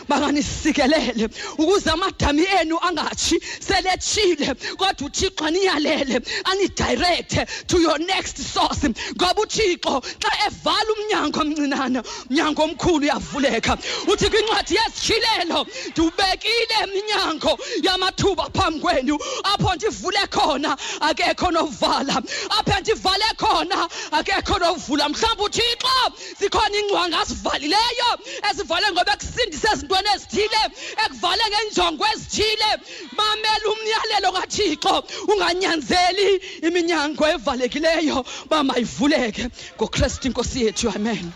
[0.08, 4.56] banganisikelele ukuze amadami enu angatshi seletshile.
[4.78, 8.84] Kodwa uthixo aniyalele anidirecte to your next source.
[9.16, 13.78] Ngoba uthixo xa evala umnyango omncinane umnyango omkhulu uyavuleka.
[14.08, 19.20] Uthi kwincwadi yezitshilelo ndiwubekile emnyango yamathuba phambi kwenu.
[19.44, 28.10] Apho ndivule khona akekho novala apho ndivale khona akekho novula mhlawumbi uthixo zikhona iingcwanga azivalileyo
[28.50, 30.62] ezivale ngoba ekusindise ezintweni ezithile
[31.06, 32.70] ekuvale ngenjongo ezithile.
[33.18, 34.96] Mamela umyalelo kathixo
[35.32, 36.30] unganyanzeli
[36.68, 39.44] iminyango evalekileyo uba mayivuleke
[39.76, 41.28] ngokristu inkosi yethu amen.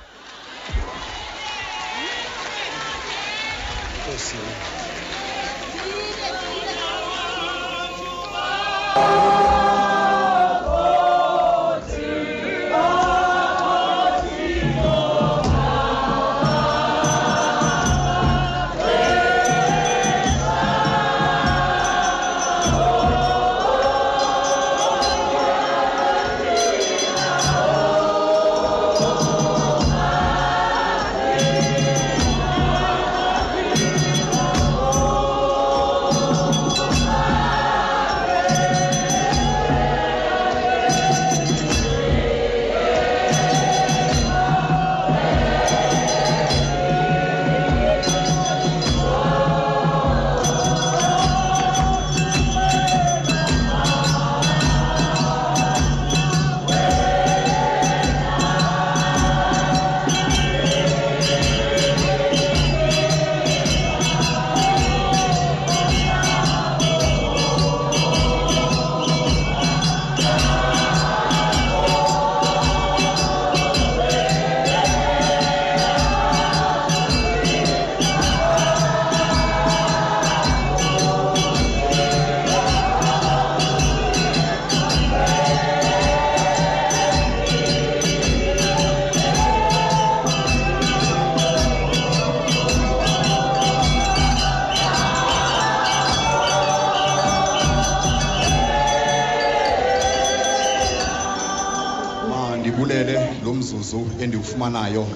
[103.00, 105.08] Mandibulele lo mzuzu endiwufumanayo.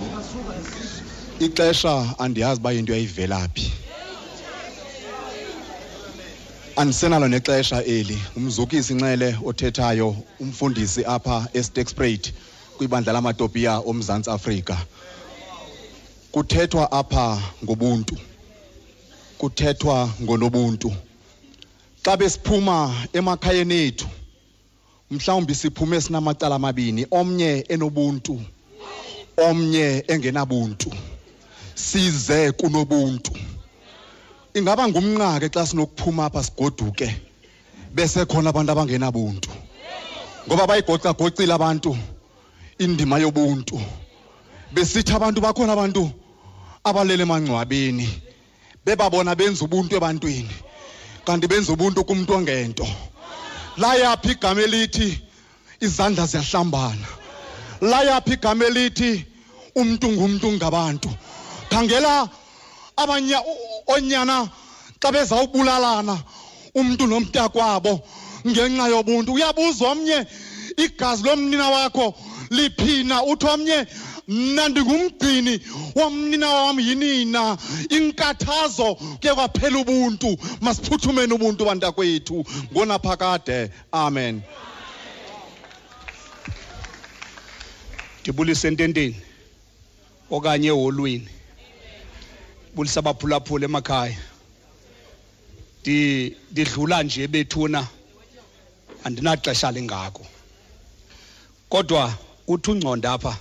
[1.40, 3.72] Ixesha andiyazi uba into yayivelaphi
[6.76, 8.22] andisenalo nexesha eli.
[8.36, 12.34] Umzukisi nxele othethayo umfundisi apha estexprate
[12.78, 14.78] kwibandla lamatopiya omzantsi afrika
[16.32, 18.18] kuthethwa apha ngobuntu
[19.38, 20.92] kuthethwa ngonobuntu.
[22.06, 24.08] Xa besiphuma emakhayeni ethu
[25.14, 28.36] mhlawumbi siphume sinamacala amabini omnye enobuntu
[29.38, 30.92] omnye engenabuntu.
[31.76, 33.32] Size kunobuntu.
[34.54, 37.10] Ingaba ngumnqake xa sinokuphuma apha sigoduke
[37.96, 39.50] bese khona abantu abangenabuntu.
[40.48, 41.98] Ngoba bayigocagocile abantu
[42.80, 43.82] indima yobuntu.
[44.74, 46.12] Besithi abantu bakhona abantu
[46.84, 48.08] abalele emangcwabeni
[48.86, 50.54] bebabona benza ubuntu ebantwini
[51.26, 52.88] kanti benza ubuntu kumntu ongento.
[53.78, 55.22] Layaphi igama elithi
[55.82, 57.08] izandla ziyahlambana.
[57.82, 59.26] Layaphi igama elithi
[59.76, 61.10] umntu ngumntu ngabantu.
[61.70, 62.30] Khangela
[62.98, 63.38] abanye
[63.88, 64.50] onyana
[65.02, 66.16] xa bezawubulalana
[66.76, 67.94] umntu nomntakwabo
[68.48, 69.34] ngenxa yobuntu.
[69.34, 70.28] Uyabuza omnye
[70.78, 72.14] igazi lomnina wakho
[72.50, 73.88] liphina uthi omnye
[74.28, 75.60] mna ndingumgcini
[75.96, 77.58] womnina wam yinina.
[77.90, 82.46] Inkathazo kuye kwaphela ubuntu masiphuthumeni ubuntu bantakwethu.
[82.72, 84.42] Ngonaphakade amen.
[88.22, 89.16] Ndibulise ententeni
[90.32, 91.30] okanye eholweni.
[92.76, 94.18] Bulisa abaphulaphula emakhaya.
[95.84, 97.88] Di didlula nje bethuna
[99.04, 100.26] andinaxesha lingako.
[101.70, 102.14] Kodwa
[102.48, 103.38] uthi ungconda apha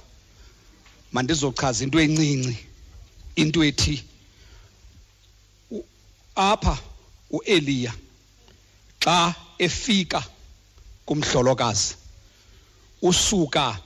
[1.12, 2.56] mandizochaza into encinci
[3.36, 4.04] into ethi
[6.34, 6.78] apha
[7.30, 7.92] uEliya
[9.00, 10.24] xa efika
[11.06, 11.94] kumhlolokazi
[13.02, 13.78] usuka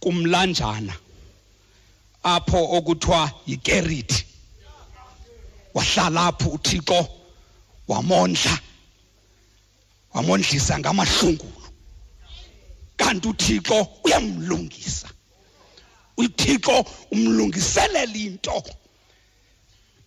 [0.00, 0.94] kumlanjana
[2.22, 4.26] apho okuthiwa yikeriti
[5.74, 7.08] wahlala apho uthixo
[7.88, 8.58] wamondla
[10.14, 11.62] wamondlisa ngamahlungulu.
[12.96, 15.08] Kanti uthixo uyamlungisa.
[16.26, 18.62] Uthixo umlungiselela into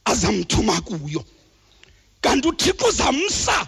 [0.05, 1.25] azamthuma kuyo.
[2.21, 3.67] Kanti uthixo uzamsa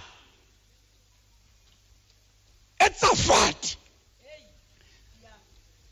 [2.79, 3.77] eTsafati.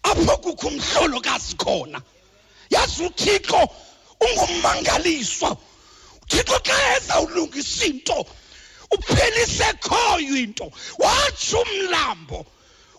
[0.03, 2.01] Apho kukho umhlolokazi khona
[2.69, 3.69] yazi uthixo
[4.21, 5.57] ungumangaliswa.
[6.21, 8.25] Uthixo xa ezawulungisa into
[8.91, 12.45] uphelise ekhoyo into watsho umlambo.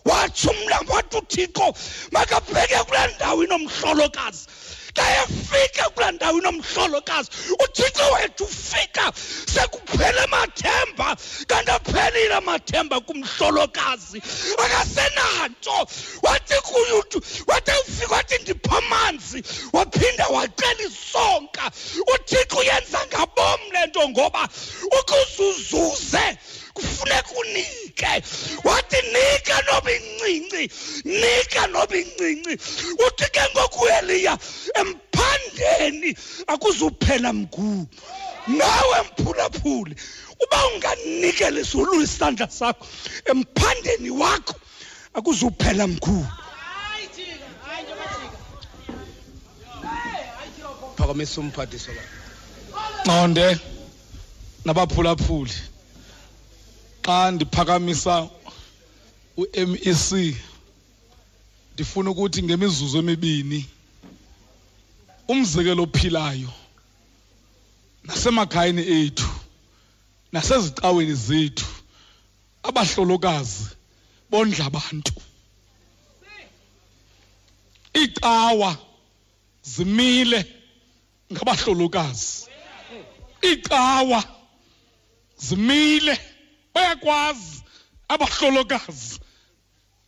[0.05, 1.67] Watsho umlambo wathi uthixo
[2.11, 4.45] makabheke kulaa ndawo inomhlolokazi.
[4.97, 7.29] Xa efika kulaa ndawo inomhlolokazi.
[7.63, 9.05] Uthixo wethu ufika
[9.53, 11.17] sekuphele amathemba
[11.47, 14.21] kanti aphelile amathemba kumhlolokazi.
[14.63, 15.77] Akasenanto.
[16.23, 21.71] Wathi kuyutu wathi ufika wathi ndipha amanzi waphinda wacela isonka.
[22.13, 24.49] Uthixo uyenza ngabom le nto ngoba
[24.99, 26.37] ukuzuzuze
[26.73, 28.11] kufuneka unike.
[28.63, 30.63] Wathi nika noba incinci
[31.05, 32.53] nika noba incinci.
[33.05, 34.37] Uthi ke ngoku eliya
[34.81, 36.17] emphandeni
[36.47, 37.87] akuzuphela mguu
[38.47, 39.95] nawe mphulaphuli
[40.43, 42.85] uba unganikela izulu isandla sakho
[43.31, 44.55] emphandeni wakho
[45.13, 46.25] akuzuphela mguu
[50.97, 52.01] phakamisa umphathiso la.
[53.05, 53.59] Nqonde
[54.65, 55.53] nabaphulaphuli.
[57.05, 58.29] Xa ndiphakamisa
[59.37, 60.35] uMEC
[61.73, 63.65] ndifuna ukuthi ngemizuzu emibini
[65.27, 66.51] umzekelo ophilayo
[68.03, 69.29] nasemakhayeni ethu
[70.31, 71.67] nasezicaweni zethu
[72.63, 73.65] abahlolokazi
[74.29, 75.13] bondla abantu
[78.03, 78.77] icawa
[79.63, 80.45] zimile
[81.33, 82.47] ngabahlolokazi.
[83.41, 84.23] Icawa
[85.37, 86.19] zimile
[86.73, 87.63] bayakwazi
[88.07, 89.19] abahlolokazi.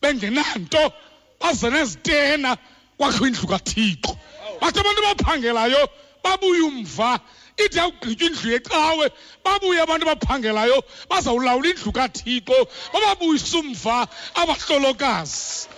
[0.02, 0.92] Bengenanto.
[1.40, 2.58] Baze nezitena
[2.98, 4.18] kwakho indlu kathixo.
[4.60, 5.88] Bathi abantu abaphangelayo
[6.22, 7.20] babuye umva.
[7.58, 9.06] Ithi yakugqitywa indlu yecawe
[9.44, 10.78] babuye abantu abaphangelayo
[11.10, 12.58] bazawulawula indlu kathixo.
[12.92, 15.68] Bababuyise umva abahlolokazi.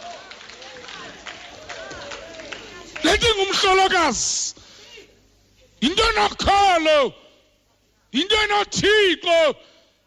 [3.05, 4.55] Le nto ingumhlolokazi.
[5.81, 7.15] Yinto enokholo
[8.13, 9.57] yinto enothixo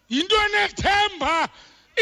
[0.08, 1.48] yinto enethemba.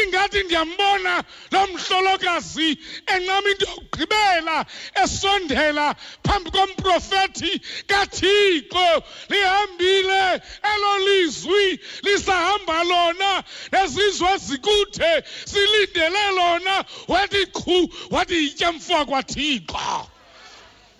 [0.01, 2.77] Ingathi ndiyambona lo mhlolokazi
[3.13, 4.65] encama into yokugqibela
[5.03, 5.95] esondela
[6.25, 7.51] phambi komprofethi
[7.87, 8.87] kathixo.
[9.29, 10.41] Lihambile
[10.71, 16.85] elo lizwi lisahamba lona nezizwe zikude silindele lona.
[17.07, 20.07] Wathi qhu wathi yitya mfo kwathixo.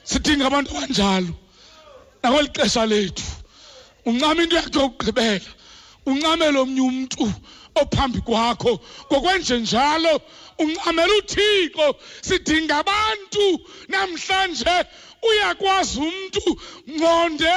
[0.04, 1.34] Sidinga abantu abanjalo
[2.24, 3.24] nakweli xesha lethu.
[4.06, 5.50] Uncama into yakhe yokugqibela
[6.06, 7.34] uncamele omnye umntu.
[7.76, 8.80] Ophambi kwakho.
[9.12, 10.22] Ngokwenje njalo
[10.60, 11.96] uncamela uthixo.
[12.22, 13.46] Sidinga abantu.
[13.88, 14.86] Namhlanje
[15.24, 16.60] uyakwazi umntu
[16.90, 17.54] ngqonde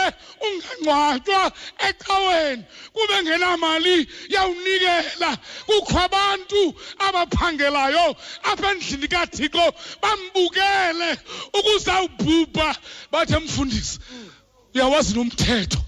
[0.46, 1.52] ungangcwatywa
[1.88, 2.64] ecaweni
[2.94, 5.30] kube ngenamali yawunikela.
[5.66, 9.66] Kukho abantu abaphangelayo apha endlini kathixo
[10.02, 11.10] bambukele
[11.58, 12.76] ukuzawubhubha
[13.12, 13.98] bathe mfundisi
[14.74, 15.80] uyawazi nomthetho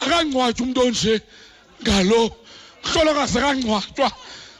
[0.00, 1.20] akangcwatywa umntu onje
[1.82, 2.36] ngalo.
[2.84, 4.10] Mhlolokazi akangcwatywa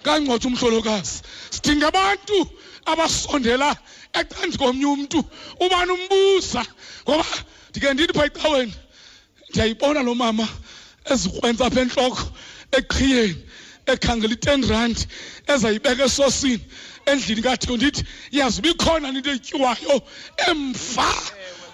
[0.03, 1.23] kangcwatywa umhlolokazi.
[1.51, 2.39] Sidinga abantu
[2.87, 3.77] abasondela
[4.21, 5.25] ecansi komnye umntu.
[5.61, 6.63] Ubani umbuza?
[7.05, 7.27] Ngoba
[7.71, 8.75] ndike ndithi phaa ecaweni
[9.51, 10.49] ndiyayibona lo mama
[11.13, 12.23] ezikrwentsa apha entloko
[12.79, 13.37] eqhiyeni
[13.93, 14.99] ekhangela i-ten rand
[15.53, 16.65] ezayibeka esosini
[17.11, 19.97] endlini kathixo ndithi yazi bikhona into etyiwayo
[20.49, 21.09] emva.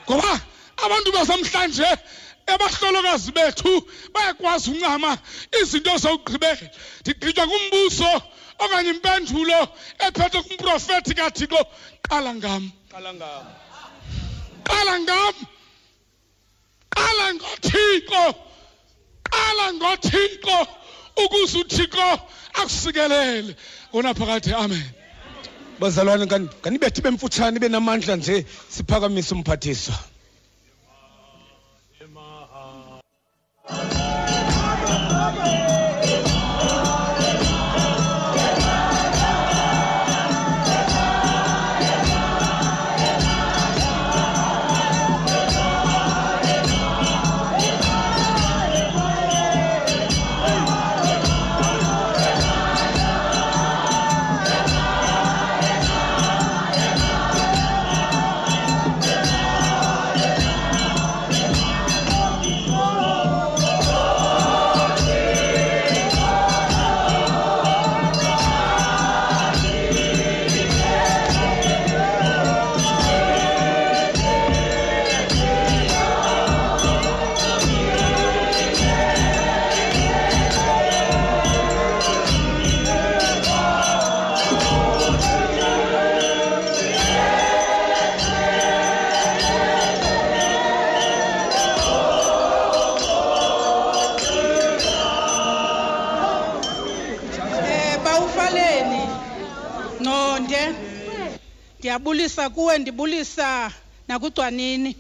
[0.07, 0.33] Ngoba
[0.85, 1.89] abantu basamhlanje
[2.47, 3.73] abahlolokazi bethu
[4.15, 5.19] bayakwazi uncama
[5.61, 6.67] izinto zokugqibela
[7.01, 8.11] ndigqitywa ngumbuso
[8.63, 9.61] okanye impendulo
[10.07, 11.61] ephethwe kumprofethi kathixo.
[12.09, 12.71] Qala ngam.
[14.69, 15.35] Qala ngam.
[16.97, 18.25] Qala ngothixo.
[19.35, 20.59] Qala ngothixo
[21.23, 22.09] ukuze uthixo
[22.61, 23.57] akusikelele.
[23.93, 24.85] Wona phakathi amen.
[25.81, 29.95] Bazalwane kan- kanibethi bemfutshane ibe namandla nje siphakamise umphathiswa.
[101.95, 103.71] Ndiyabulisa kuwe ndibulisa
[104.09, 104.97] nakucwanini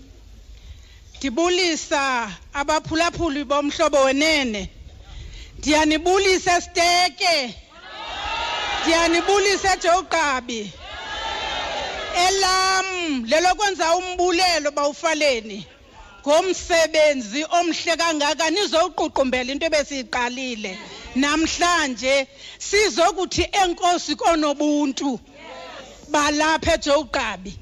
[1.18, 4.70] ndibulisa abaphulaphuli bomhlobo wenene.
[5.58, 7.54] Ndiyanibulisa esteke
[8.80, 10.60] ndiyanibulisa ejogqabi
[12.26, 12.86] elam
[13.30, 15.66] lelokwenza umbulelo bawufaleni
[16.22, 20.72] ngomsebenzi omhle kangaka nizowuququmbela into ebesiyiqalile.
[21.16, 22.14] Namhlanje
[22.58, 25.20] sizokuthi enkosi konobuntu.
[26.14, 27.52] Balapha ejogqabi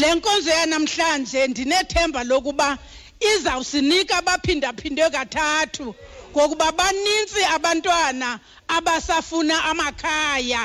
[0.00, 2.68] le nkonzo yanamhlanje ndinethemba lokuba
[3.30, 5.86] izawusinika abaphindaphindwe kathathu
[6.32, 8.28] ngokuba banintsi abantwana
[8.76, 10.64] abasafuna amakhaya.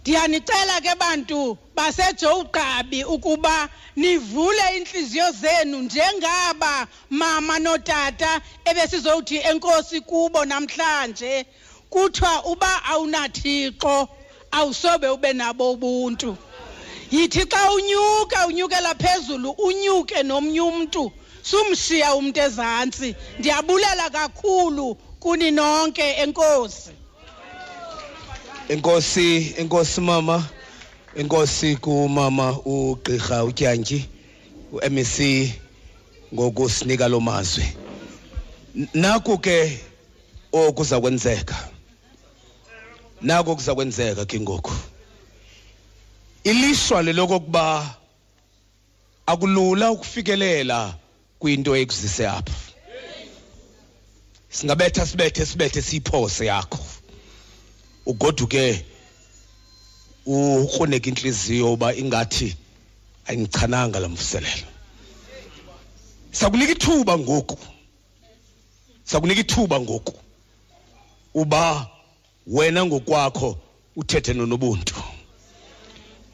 [0.00, 11.46] Ndiyanicela ke bantu basejowugqabi ukuba nivule inhliziyo zenu njengaba mama notata ebesizowuthi enkosi kubo namhlanje.
[11.92, 14.08] Kuthiwa uba awunathixo.
[14.50, 16.36] Awusobe ube nabo ubuntu.
[17.10, 21.12] Yithi xa unyuka unyukela phezulu unyuke nomnye umntu
[21.42, 23.14] sumshiya umntu ezantsi.
[23.38, 26.90] Ndiyabulela kakhulu kuni nonke enkosi.
[28.68, 30.44] Enkosi enkosi mama
[31.16, 34.08] enkosi kumama ugqirha uTyanji
[34.72, 35.16] uMC
[36.34, 37.64] ngokusinika lo mazwi.
[38.94, 39.80] Naku ke
[40.52, 41.69] okuza kwenzeka.
[43.22, 44.72] Naku kuza kwenzeka ke ngoku.
[46.44, 47.94] Ilishwa lelokuba
[49.26, 50.94] akulula ukufikelela
[51.38, 52.54] kwinto ekuzise apha.
[54.50, 56.78] Singabetha sibethe sibethe siyiphose yakho.
[58.06, 58.84] Ugoduke
[60.26, 62.56] ukruneka inhliziyo uba ingathi
[63.26, 64.68] ayingichananga lamvuselelo
[66.32, 67.58] sakunika ithuba ngoku.
[69.04, 70.14] Sakunika ithuba ngoku
[71.34, 71.86] uba
[72.46, 73.58] wena ngokwakho
[73.96, 74.94] uthethe nonobuntu.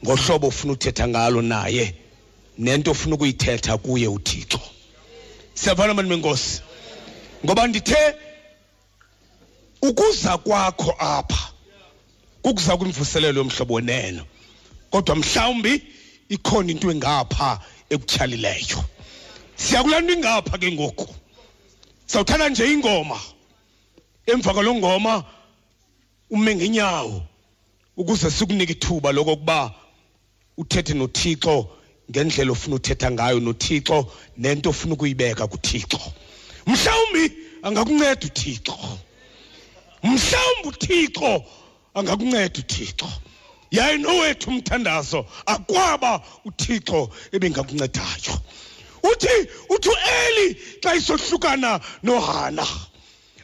[0.03, 1.95] Ngohlobo ufuna uthetha ngalo naye
[2.57, 4.59] nento ofuna ukuyithetha kuye uThixo.
[5.53, 6.61] Siyavana mani menkosi?
[7.45, 8.15] Ngoba ndithe
[9.81, 11.51] ukuza kwakho apha
[12.41, 14.21] kukuza kwimvuselelo yomhlobo wenene
[14.89, 15.81] kodwa mhlawumbi
[16.29, 17.59] ikhona into engapha
[17.89, 18.83] ekutyhalileyo.
[19.55, 21.07] Siya kulaa nto ingapha ke ngoku.
[22.05, 23.19] Sawuthanda nje ingoma.
[24.25, 25.23] Emva kwalo ngoma
[26.29, 27.21] ume ngenyawo
[27.97, 29.73] ukuze sikunike ithuba lokokuba
[30.57, 31.69] uthethe nothixo
[32.11, 35.99] ngendlela ofuna uthetha ngayo nothixo nento ofuna ukuyibeka kuthixo.
[36.67, 37.23] Mhlawumbi
[37.63, 38.75] angakunceda uthixo.
[40.03, 41.43] Mhlawumbi uthixo
[41.93, 43.09] angakunceda uthixo.
[43.71, 48.35] Yaye nowethu umthandazo akwaba uthixo ebengakuncedayo.
[49.03, 49.35] Uthi
[49.69, 49.89] uthi
[50.23, 52.67] eli xa isohlukana nohana.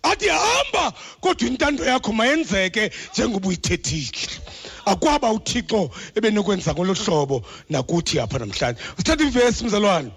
[0.03, 4.29] Athi hamba kodwa intando yakho mayenzeke njengoba uyithethile.
[4.85, 8.79] Akwaba uthixo ebenokwenza ngolo hlobo nakuthi apha namhlanje.
[8.97, 10.11] Sithatha ivesi mzalwane.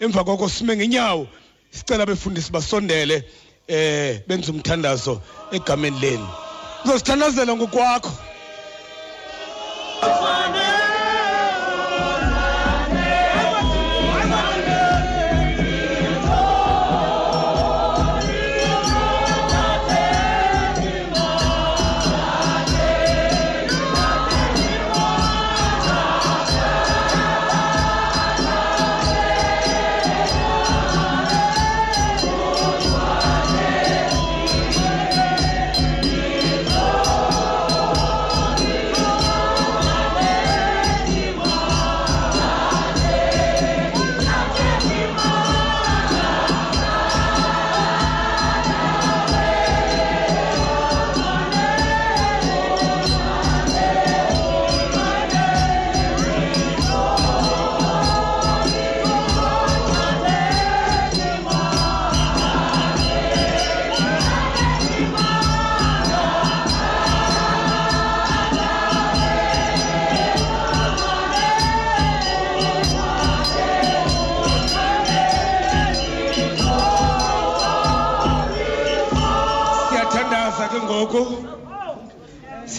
[0.00, 1.26] Emva koko sime ngenyawo
[1.70, 3.24] sicela abefundisi basondele
[3.68, 5.20] eh benze umthandazo
[5.52, 6.28] egameni lenu.
[6.84, 8.12] Uzosithandazela ngokwakho.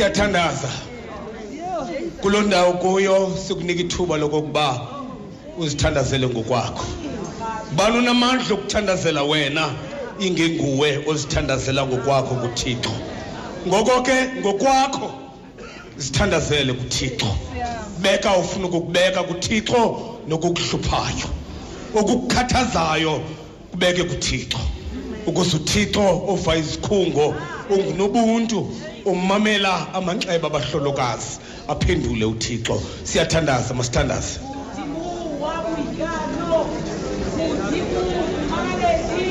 [0.03, 0.69] Siyathandaza.
[2.21, 4.81] Kuloo ndawo kuyo sikunika ithuba lokokuba
[5.57, 6.85] uzithandazele ngokwakho.
[7.75, 9.69] Bani unamandla okuthandazela wena
[10.19, 12.91] ingenguwe ozithandazela ngokwakho kuthixo?
[13.67, 15.11] Ngoko ke ngokwakho
[15.97, 17.27] zithandazele kuthixo.
[18.01, 19.81] Beka ufuna ukukubeka kuthixo
[20.27, 21.27] nokukuhluphayo.
[21.95, 23.21] Okukukhathazayo
[23.71, 24.59] kubeke kuthixo.
[25.27, 27.35] Ukuze uthixo ova izikhungo
[27.69, 28.67] ungunobuntu
[29.05, 31.39] ummamela amanxeba abahlolokazi.
[31.67, 32.81] Aphendule uthixo.
[33.03, 34.39] Siyathandaza masithandaze.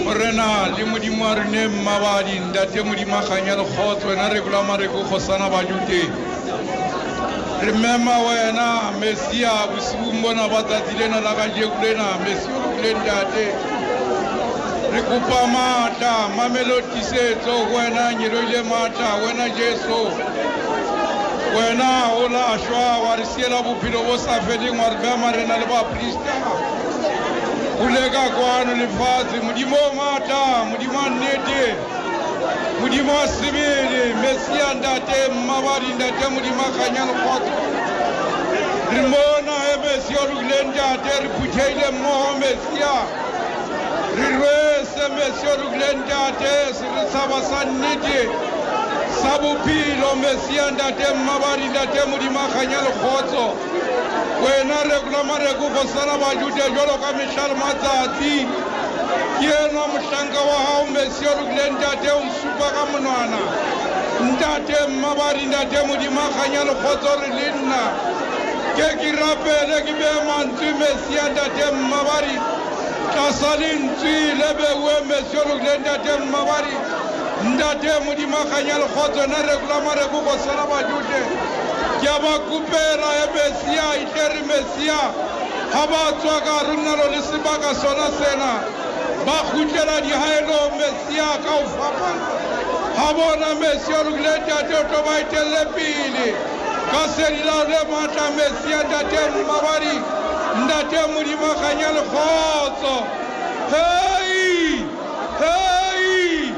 [0.04, 4.88] Morena le modimo a rene mmabadi ntate modimo a kganya lekgotso wena re kulama re
[4.88, 6.02] ko kgosana bajute
[7.62, 12.94] re mema wena mesia bosigong bona ba tsatsi lena la kajeko lena mesi o lokile
[12.94, 13.71] ntate
[14.92, 19.98] re kopa maatla mamelotisetso ho wena nyeloile maatla wena jesu.
[21.56, 25.66] Wena o lašwa wa re siela bophelo bo sa feleng wa re bea marena le
[25.66, 26.34] baporista
[27.80, 31.76] o leka kwano lefatshe modimo o maatla modimo a nnete
[32.80, 37.04] modimo a sebele mesia ntate mmabadi ntate modimo a kganya
[38.92, 42.94] re mona e mesia o lokileng ntate re phutheile mmogo mesia
[44.16, 46.74] re rwese de Monsieur Glendate
[47.12, 48.20] sabasanniti
[49.22, 53.46] sabuphilo mesiyandate mabarindate modimakganyal kgotso
[54.44, 58.46] wena rekula mareko fosana bajute jalo ka mešhale matsatsi.
[59.40, 63.40] Ke ena mohlanka wa gago monsieur glendate o supa ka monwana.
[64.22, 67.82] Ntate mmabarindate modimakganya lekgotso re le nna.
[68.76, 72.61] Ke ke rapele ke bee mantswe mesiyandate mmabari
[73.16, 76.76] تصلين في لبا ومسيون لنداتم مباري
[77.44, 81.24] نداتم دي ما خيال خط نرق لما رقوق السلام جوجه
[82.02, 85.02] جابا كوبيرا يبسيا يتر مسيا
[85.74, 88.52] هبا توغا رنالو لسباغا سونا سينا
[89.26, 92.18] با خوجرا دي هايلو مسيا كاو فامان
[92.96, 96.34] هبونا مسيون لنداتم توبايت لبيلي
[96.92, 100.02] كسر لا رماتا مسيا داتم مباري
[100.60, 102.94] ndate mulimo akganya lekgotso
[103.72, 104.84] hei!
[105.40, 106.52] Hei!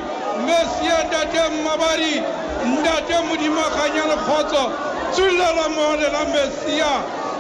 [0.46, 2.22] Mesia ndate mmabari
[2.64, 4.70] ndate modimo akganya tsulala
[5.12, 6.92] tsulela mogolela mesia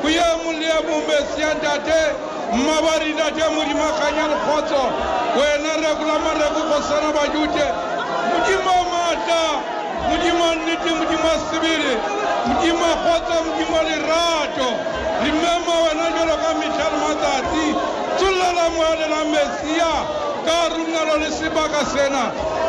[0.04, 0.08] o
[1.08, 2.00] mesia ndate
[2.52, 4.82] mmabari ndate modimo akganya lekgotso
[5.38, 7.66] wena rekola mareko go sana badute
[8.30, 9.42] modimo maatla
[10.08, 11.92] modimo nnete modimo sebele.
[12.46, 14.68] Modimo kgotso modimo lerato
[15.22, 17.66] remema wena jolo ka le matsatsi
[18.16, 19.92] tsollela moale la mesia
[20.46, 22.24] ka runalo le sebaka sena.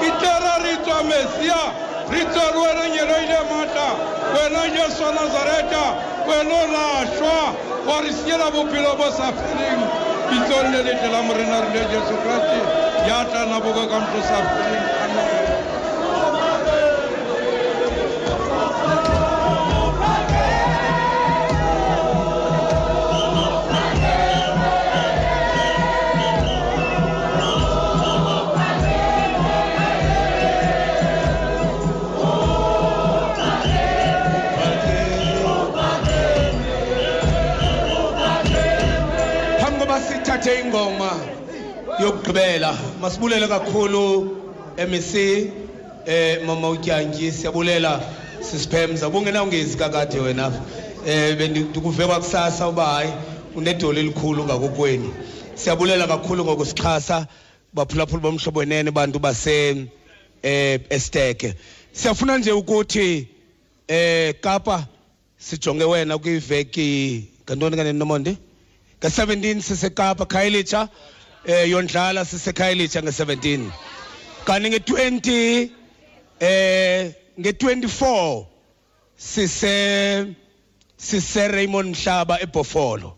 [0.07, 1.61] Itlera re tswa mesia
[2.11, 3.87] re tswa le wena nyelo ile maatla
[4.33, 5.85] wena jesu wa nazareta.
[6.27, 7.53] Wena lašwa
[7.87, 9.81] wa re siela bophelo bo sa feleng
[10.29, 12.59] bitsong le letle la morena rile jesu kriste
[13.07, 14.94] ya tlana boko ka mtlo sa feleng
[40.45, 41.11] sithathe ingoma
[41.99, 42.77] yokugqibela.
[43.01, 44.37] Masibulele kakhulu
[44.77, 45.13] MEC
[46.05, 48.01] eh mama utyangi siyabulela
[48.41, 49.09] sisiphemza.
[49.09, 50.51] Bungenawungezi kakade wena
[51.07, 53.13] eh bendikuve kwakusasa uba hayi
[53.55, 55.09] unedolo elikhulu ngakokweni
[55.55, 57.27] siyabulela kakhulu ngokusixhasa
[57.73, 59.87] baphulaphula bomhlobo wenene bantu base
[60.43, 61.55] eh Esteke.
[61.91, 63.27] Siyafuna nje ukuthi
[63.87, 64.85] eh Kapa
[65.37, 68.37] sijonge wena kwiveki ngantoni kanene nomonde?
[69.05, 70.81] Nge-17 sisekapa khayelitsha
[71.45, 73.69] eh yondlala sisekhayelitsha nge-17
[74.47, 75.69] kanti nge-20
[76.39, 78.45] eh nge-24
[79.17, 79.75] sise
[80.97, 83.09] sise Raymond Mhlaba eBhofolo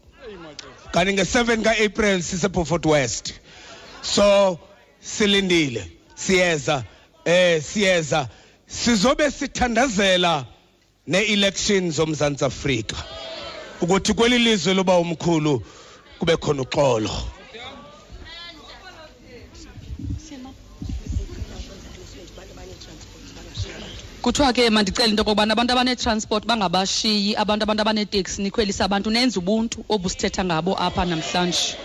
[0.91, 3.33] kanti nge-7 kaApril sise Beaufort West.
[4.01, 4.59] So
[5.01, 5.83] silindile
[6.15, 6.83] siyeza
[7.25, 8.29] eh siyeza.
[8.67, 10.45] Sizobe sithandazela
[11.07, 12.95] ne-election zomzantsi Afrika.
[13.81, 15.61] Ukuthi kweli lizwe loba umkhulu
[16.19, 17.11] kube khona uxolo.
[24.21, 29.85] Kuthiwa ke mandicele into okokubana abantu abanetransport bangabashiyi abantu abantu abaneteksi nikhwelise abantu nenze ubuntu
[29.89, 31.77] obusithetha ngabo apha namhlanje.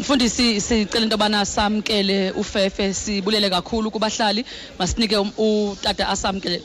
[0.00, 4.44] Mfundisi sicela into yobana samkele ufefe sibulele kakhulu kubahlali.
[4.78, 6.64] Masinike um- utata asamkelele.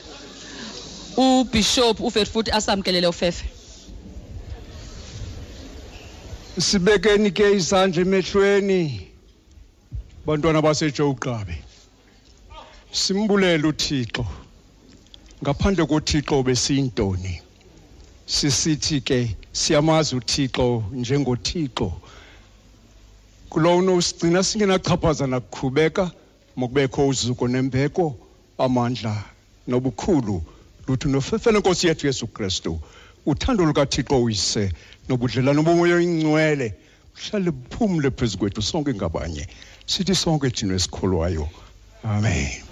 [1.18, 3.55] Ubishop uveri futhi asamkelele ufefe.
[6.60, 9.10] Sibekeni ke izandla emehlweni
[10.26, 11.56] bantwana baseJoqabe
[12.91, 14.26] simbulele uThixo.
[15.44, 17.41] Ngaphandle koThixo besiyintoni?
[18.26, 21.91] Sisithi ke siyamazi uThixo njengoThixo.
[23.49, 26.11] Kulono sigcina singenachaphaza nakukhubeka
[26.56, 28.15] mokubekho uzuko nembeko
[28.57, 29.23] amandla
[29.68, 30.41] nobukhulu
[30.88, 32.80] luthu nofefele nkosi yethu Yesu Kristu.
[33.26, 34.72] Uthando lukaThixo uyise.
[35.07, 36.68] Nobudlelwane bomoya oyingcwele
[37.15, 39.48] uhlale buphumule phezu kwethu sonke ngabanye
[39.86, 41.48] sithi sonke thina esikholwayo
[42.03, 42.65] amen.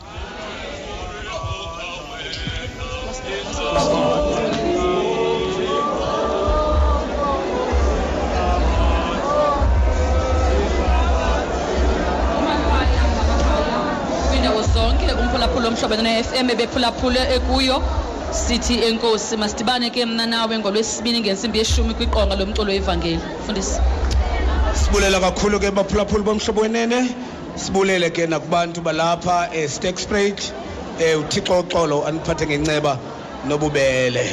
[14.73, 17.77] Zonke umphulaphula omhlobene ne-fm ebephulaphule ekuyo
[18.33, 23.21] sithi enkosi masidibane ke mna nawe ngolwesibini ngentsimbi yeshumi kwiqonga lomculo wevangeli.
[23.45, 23.79] Fundisi
[24.73, 27.15] sibulela kakhulu ke baphulaphuli bomhlobo wenene.
[27.55, 30.53] Sibulele ke nakubantu balapha eStack Spruit
[30.99, 32.97] eh uThixo uxolo aniphathe ngenceba
[33.47, 34.25] nobubele.